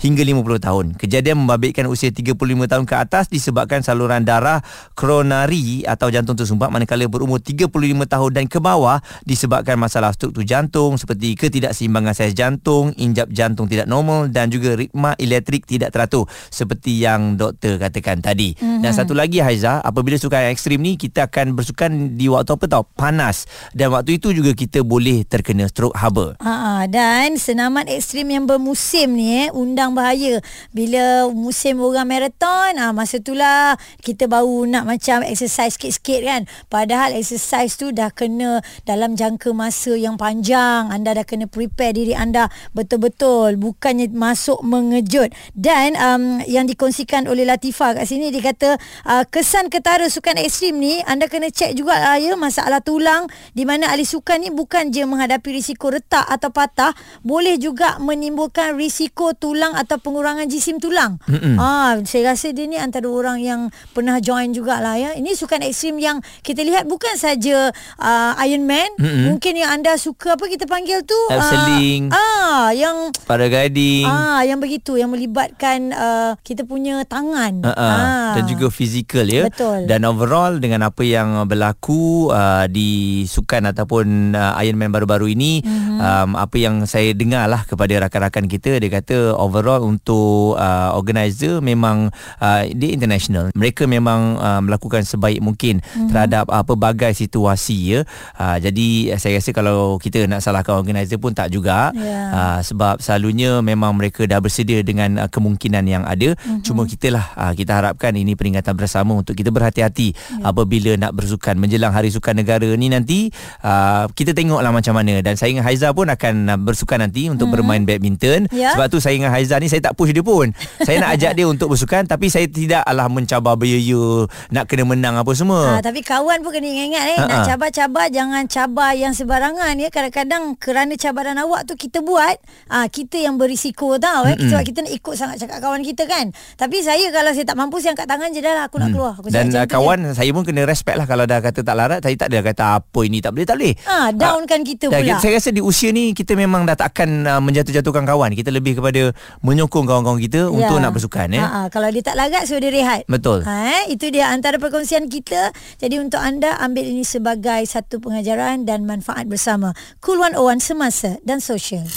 hingga 0.00 0.22
50 0.24 0.66
tahun. 0.66 0.86
Kejadian 0.96 1.44
membabitkan 1.44 1.84
usia 1.90 2.08
35 2.08 2.38
tahun 2.40 2.84
ke 2.86 2.94
atas 2.96 3.28
disebabkan 3.28 3.84
saluran 3.84 4.24
darah 4.24 4.64
koronari 4.94 5.82
atau 5.84 6.08
jantung 6.08 6.38
tersumbat 6.38 6.70
manakala 6.70 7.04
berumur 7.10 7.42
35 7.42 7.66
tahun 8.06 8.30
dan 8.30 8.44
ke 8.46 8.62
bawah 8.62 9.02
disebabkan 9.24 9.80
masalah 9.80 10.12
struktur 10.12 10.44
jantung 10.44 10.98
seperti 11.00 11.38
ketidakseimbangan 11.38 12.12
saiz 12.12 12.34
jantung, 12.36 12.92
injap 13.00 13.32
jantung 13.32 13.70
tidak 13.70 13.88
normal 13.88 14.28
dan 14.28 14.52
juga 14.52 14.76
ritma 14.76 15.16
elektrik 15.16 15.64
tidak 15.64 15.94
teratur 15.94 16.28
seperti 16.52 17.00
yang 17.00 17.38
doktor 17.38 17.80
katakan 17.80 18.20
tadi. 18.20 18.52
Mm-hmm. 18.58 18.82
Dan 18.84 18.92
satu 18.92 19.16
lagi 19.16 19.40
Haiza, 19.40 19.80
apabila 19.80 20.20
sukan 20.20 20.52
ekstrim 20.52 20.82
ni 20.82 21.00
kita 21.00 21.30
akan 21.30 21.56
bersukan 21.56 22.18
di 22.18 22.28
waktu 22.28 22.52
apa 22.52 22.66
tau? 22.68 22.84
Panas. 22.84 23.48
Dan 23.72 23.94
waktu 23.96 24.20
itu 24.20 24.34
juga 24.36 24.52
kita 24.52 24.84
boleh 24.84 25.24
terkena 25.24 25.70
strok 25.70 25.96
haba. 25.96 26.36
Ha 26.44 26.84
dan 26.90 27.40
senaman 27.40 27.88
ekstrim 27.88 28.28
yang 28.28 28.44
bermusim 28.44 29.16
ni 29.16 29.46
eh 29.46 29.48
undang 29.54 29.96
bahaya. 29.96 30.44
Bila 30.76 31.30
musim 31.32 31.80
orang 31.80 32.04
maraton, 32.04 32.76
ah 32.76 32.90
ha, 32.90 32.94
masa 32.94 33.22
itulah 33.22 33.80
kita 34.04 34.28
baru 34.28 34.68
nak 34.68 34.84
macam 34.84 35.24
exercise 35.24 35.80
sikit-sikit 35.80 36.20
kan. 36.26 36.42
Padahal 36.68 37.16
exercise 37.16 37.80
tu 37.80 37.94
dah 37.94 38.12
kena 38.12 38.60
dalam 38.84 38.99
dalam 39.00 39.16
jangka 39.16 39.56
masa 39.56 39.96
yang 39.96 40.20
panjang. 40.20 40.92
Anda 40.92 41.16
dah 41.16 41.24
kena 41.24 41.48
prepare 41.48 41.96
diri 41.96 42.12
anda 42.12 42.52
betul-betul. 42.76 43.56
Bukannya 43.56 44.12
masuk 44.12 44.60
mengejut. 44.60 45.32
Dan 45.56 45.96
um, 45.96 46.44
yang 46.44 46.68
dikongsikan 46.68 47.24
oleh 47.24 47.48
Latifa 47.48 47.96
kat 47.96 48.04
sini 48.04 48.28
dia 48.28 48.52
kata 48.52 48.76
uh, 49.08 49.24
kesan 49.24 49.72
ketara 49.72 50.04
sukan 50.12 50.36
ekstrim 50.36 50.76
ni 50.76 51.00
anda 51.08 51.32
kena 51.32 51.48
cek 51.48 51.72
juga 51.72 51.96
lah 51.96 52.20
ya 52.20 52.36
masalah 52.36 52.84
tulang 52.84 53.24
di 53.56 53.64
mana 53.64 53.88
ahli 53.88 54.04
sukan 54.04 54.44
ni 54.44 54.52
bukan 54.52 54.92
je 54.92 55.08
menghadapi 55.08 55.48
risiko 55.48 55.88
retak 55.88 56.28
atau 56.28 56.52
patah 56.52 56.92
boleh 57.24 57.56
juga 57.56 57.96
menimbulkan 58.04 58.76
risiko 58.76 59.32
tulang 59.32 59.72
atau 59.72 59.96
pengurangan 59.96 60.44
jisim 60.44 60.76
tulang. 60.76 61.16
Ah 61.56 61.96
saya 62.04 62.36
rasa 62.36 62.52
dia 62.52 62.68
ni 62.68 62.76
antara 62.76 63.08
orang 63.08 63.40
yang 63.40 63.60
pernah 63.96 64.20
join 64.20 64.52
jugalah 64.52 65.00
ya. 65.00 65.16
Ini 65.16 65.32
sukan 65.32 65.64
ekstrim 65.64 65.96
yang 65.96 66.20
kita 66.44 66.60
lihat 66.60 66.84
bukan 66.84 67.16
saja 67.16 67.72
uh, 67.96 68.32
Iron 68.44 68.66
Man 68.66 68.89
kan? 68.96 69.06
Mm-hmm. 69.06 69.26
mungkin 69.30 69.54
yang 69.54 69.70
anda 69.80 69.92
suka 69.96 70.34
apa 70.34 70.44
kita 70.50 70.66
panggil 70.66 71.02
tu? 71.06 71.18
Abseiling 71.30 72.10
uh, 72.10 72.16
ah 72.16 72.66
yang 72.74 73.14
paragliding 73.24 74.06
ah 74.06 74.42
yang 74.42 74.58
begitu 74.58 74.98
yang 74.98 75.10
melibatkan 75.12 75.94
uh, 75.94 76.32
kita 76.42 76.66
punya 76.66 77.02
tangan. 77.06 77.62
Uh-uh. 77.62 77.78
ah. 77.78 78.32
Dan 78.38 78.46
juga 78.46 78.70
fizikal 78.72 79.26
ya. 79.26 79.46
Betul. 79.50 79.86
Dan 79.86 80.06
overall 80.06 80.58
dengan 80.58 80.86
apa 80.86 81.02
yang 81.02 81.44
berlaku 81.46 82.30
uh, 82.30 82.66
di 82.70 83.22
sukan 83.26 83.70
ataupun 83.74 84.34
uh, 84.34 84.58
Ironman 84.62 84.90
baru-baru 84.94 85.32
ini 85.34 85.62
mm-hmm. 85.62 85.98
um, 85.98 86.30
apa 86.38 86.56
yang 86.56 86.84
saya 86.86 87.12
dengar 87.12 87.46
lah 87.46 87.62
kepada 87.66 88.08
rakan-rakan 88.08 88.46
kita 88.46 88.78
dia 88.80 88.90
kata 88.90 89.36
overall 89.36 89.84
untuk 89.84 90.56
uh, 90.56 90.94
organizer 90.94 91.60
memang 91.60 92.10
uh, 92.40 92.62
dia 92.70 92.90
international. 92.94 93.52
Mereka 93.54 93.86
memang 93.86 94.38
uh, 94.38 94.60
melakukan 94.64 95.04
sebaik 95.04 95.42
mungkin 95.42 95.82
mm-hmm. 95.82 96.08
terhadap 96.10 96.46
uh, 96.48 96.64
pelbagai 96.64 97.12
situasi 97.16 97.78
ya. 97.98 98.00
Uh, 98.38 98.56
jadi 98.60 98.79
jadi 98.80 99.20
saya 99.20 99.36
rasa 99.36 99.50
kalau 99.52 100.00
kita 100.00 100.24
nak 100.24 100.40
salahkan 100.40 100.72
organizer 100.80 101.20
pun 101.20 101.36
tak 101.36 101.52
juga 101.52 101.92
yeah. 101.92 102.08
Ya. 102.10 102.22
uh, 102.32 102.60
sebab 102.64 102.98
selalunya 102.98 103.60
memang 103.60 103.92
mereka 103.92 104.24
dah 104.24 104.40
bersedia 104.40 104.80
dengan 104.80 105.20
uh, 105.20 105.28
kemungkinan 105.28 105.84
yang 105.84 106.02
ada 106.08 106.32
mm-hmm. 106.32 106.64
cuma 106.64 106.88
lah 106.88 107.26
uh, 107.36 107.52
kita 107.52 107.76
harapkan 107.76 108.16
ini 108.16 108.32
peringatan 108.34 108.72
bersama 108.74 109.20
untuk 109.20 109.36
kita 109.36 109.52
berhati-hati 109.52 110.16
yeah. 110.16 110.48
apabila 110.48 110.96
nak 110.96 111.12
bersukan 111.12 111.60
menjelang 111.60 111.92
hari 111.92 112.08
sukan 112.08 112.40
negara 112.40 112.66
ni 112.72 112.88
nanti 112.88 113.28
uh, 113.60 114.08
kita 114.16 114.32
tengoklah 114.32 114.72
macam 114.72 114.96
mana 114.96 115.20
dan 115.20 115.36
saya 115.36 115.52
dengan 115.52 115.66
Haiza 115.68 115.92
pun 115.92 116.08
akan 116.08 116.64
bersukan 116.64 117.04
nanti 117.04 117.28
untuk 117.28 117.52
mm-hmm. 117.52 117.52
bermain 117.52 117.82
badminton 117.84 118.48
yeah. 118.50 118.72
sebab 118.74 118.86
tu 118.88 118.98
saya 118.98 119.20
dengan 119.20 119.34
Haiza 119.34 119.60
ni 119.60 119.68
saya 119.68 119.84
tak 119.84 119.94
push 119.98 120.16
dia 120.16 120.24
pun 120.24 120.50
saya 120.80 121.04
nak 121.04 121.20
ajak 121.20 121.36
dia 121.36 121.46
untuk 121.46 121.76
bersukan 121.76 122.08
tapi 122.08 122.32
saya 122.32 122.48
tidak 122.48 122.82
alah 122.88 123.12
mencabar 123.12 123.54
beraya 123.60 124.24
nak 124.48 124.64
kena 124.66 124.88
menang 124.88 125.14
apa 125.20 125.30
semua 125.36 125.78
uh, 125.78 125.82
tapi 125.84 126.00
kawan 126.00 126.40
pun 126.40 126.50
kena 126.54 126.66
ingat-ingat 126.70 127.04
eh 127.04 127.16
uh-huh. 127.20 127.28
nak 127.28 127.38
cabar-cabar 127.44 128.06
jangan 128.08 128.42
cabar 128.48 128.69
cabar 128.70 128.94
yang 128.94 129.10
sebarangan 129.10 129.74
ya. 129.82 129.90
Kadang-kadang 129.90 130.54
kerana 130.54 130.94
cabaran 130.94 131.34
awak 131.42 131.66
tu 131.66 131.74
kita 131.74 132.06
buat 132.06 132.38
ah 132.70 132.86
kita 132.86 133.18
yang 133.18 133.34
berisiko 133.34 133.98
tau 133.98 134.30
eh. 134.30 134.38
Sebab 134.38 134.62
kita 134.62 134.86
nak 134.86 134.94
ikut 134.94 135.14
sangat 135.18 135.42
cakap 135.42 135.58
kawan 135.58 135.82
kita 135.82 136.06
kan. 136.06 136.30
Tapi 136.54 136.78
saya 136.86 137.10
kalau 137.10 137.34
saya 137.34 137.42
tak 137.42 137.58
mampu 137.58 137.82
saya 137.82 137.98
angkat 137.98 138.06
tangan 138.06 138.30
je 138.30 138.38
dah 138.38 138.54
lah 138.54 138.64
aku 138.70 138.78
nak 138.78 138.88
mm. 138.88 138.94
keluar. 138.94 139.12
Aku 139.18 139.26
dan 139.34 139.50
uh, 139.50 139.66
kawan 139.66 139.98
je. 140.06 140.22
saya 140.22 140.30
pun 140.30 140.46
kena 140.46 140.62
respect 140.70 141.02
lah 141.02 141.06
kalau 141.10 141.26
dah 141.26 141.42
kata 141.42 141.66
tak 141.66 141.74
larat 141.74 141.98
saya 141.98 142.14
tak 142.14 142.30
ada 142.30 142.38
kata 142.46 142.64
apa 142.78 143.00
ini 143.02 143.18
tak 143.18 143.34
boleh 143.34 143.46
tak 143.50 143.56
boleh. 143.58 143.74
Ah 143.90 144.08
downkan 144.14 144.62
uh, 144.62 144.66
kita 144.70 144.84
pula. 144.86 145.18
saya 145.18 145.32
rasa 145.34 145.50
di 145.50 145.58
usia 145.58 145.90
ni 145.90 146.14
kita 146.14 146.38
memang 146.38 146.62
dah 146.62 146.78
takkan 146.78 147.26
uh, 147.26 147.42
menjatuh-jatuhkan 147.42 148.06
kawan. 148.06 148.30
Kita 148.38 148.54
lebih 148.54 148.78
kepada 148.78 149.10
menyokong 149.42 149.82
kawan-kawan 149.90 150.22
kita 150.22 150.46
ya. 150.46 150.54
untuk 150.54 150.78
nak 150.78 150.94
bersukan 150.94 151.26
ya 151.26 151.42
uh, 151.42 151.50
uh, 151.50 151.66
kalau 151.74 151.90
dia 151.90 152.06
tak 152.06 152.14
larat 152.14 152.46
suruh 152.46 152.62
dia 152.62 152.70
rehat. 152.70 153.02
Betul. 153.10 153.42
Ha, 153.42 153.82
eh? 153.82 153.82
itu 153.98 154.14
dia 154.14 154.30
antara 154.30 154.62
perkongsian 154.62 155.10
kita. 155.10 155.50
Jadi 155.82 155.98
untuk 155.98 156.22
anda 156.22 156.54
ambil 156.62 156.86
ini 156.86 157.02
sebagai 157.02 157.66
satu 157.66 157.98
pengajaran 157.98 158.59
dan 158.64 158.88
manfaat 158.88 159.26
bersama. 159.26 159.76
Cool 160.00 160.20
101 160.20 160.60
semasa 160.60 161.20
dan 161.24 161.40
sosial. 161.42 161.88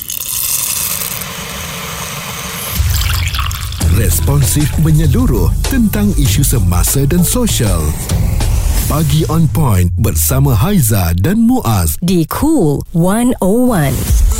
responsif 3.93 4.65
menyeluruh 4.82 5.54
tentang 5.69 6.10
isu 6.17 6.41
semasa 6.41 7.06
dan 7.06 7.21
sosial. 7.21 7.82
Pagi 8.89 9.23
on 9.30 9.45
point 9.47 9.89
bersama 10.02 10.58
Haiza 10.58 11.13
dan 11.21 11.45
Muaz 11.45 11.95
di 12.02 12.26
Cool 12.28 12.82
101. 12.91 14.33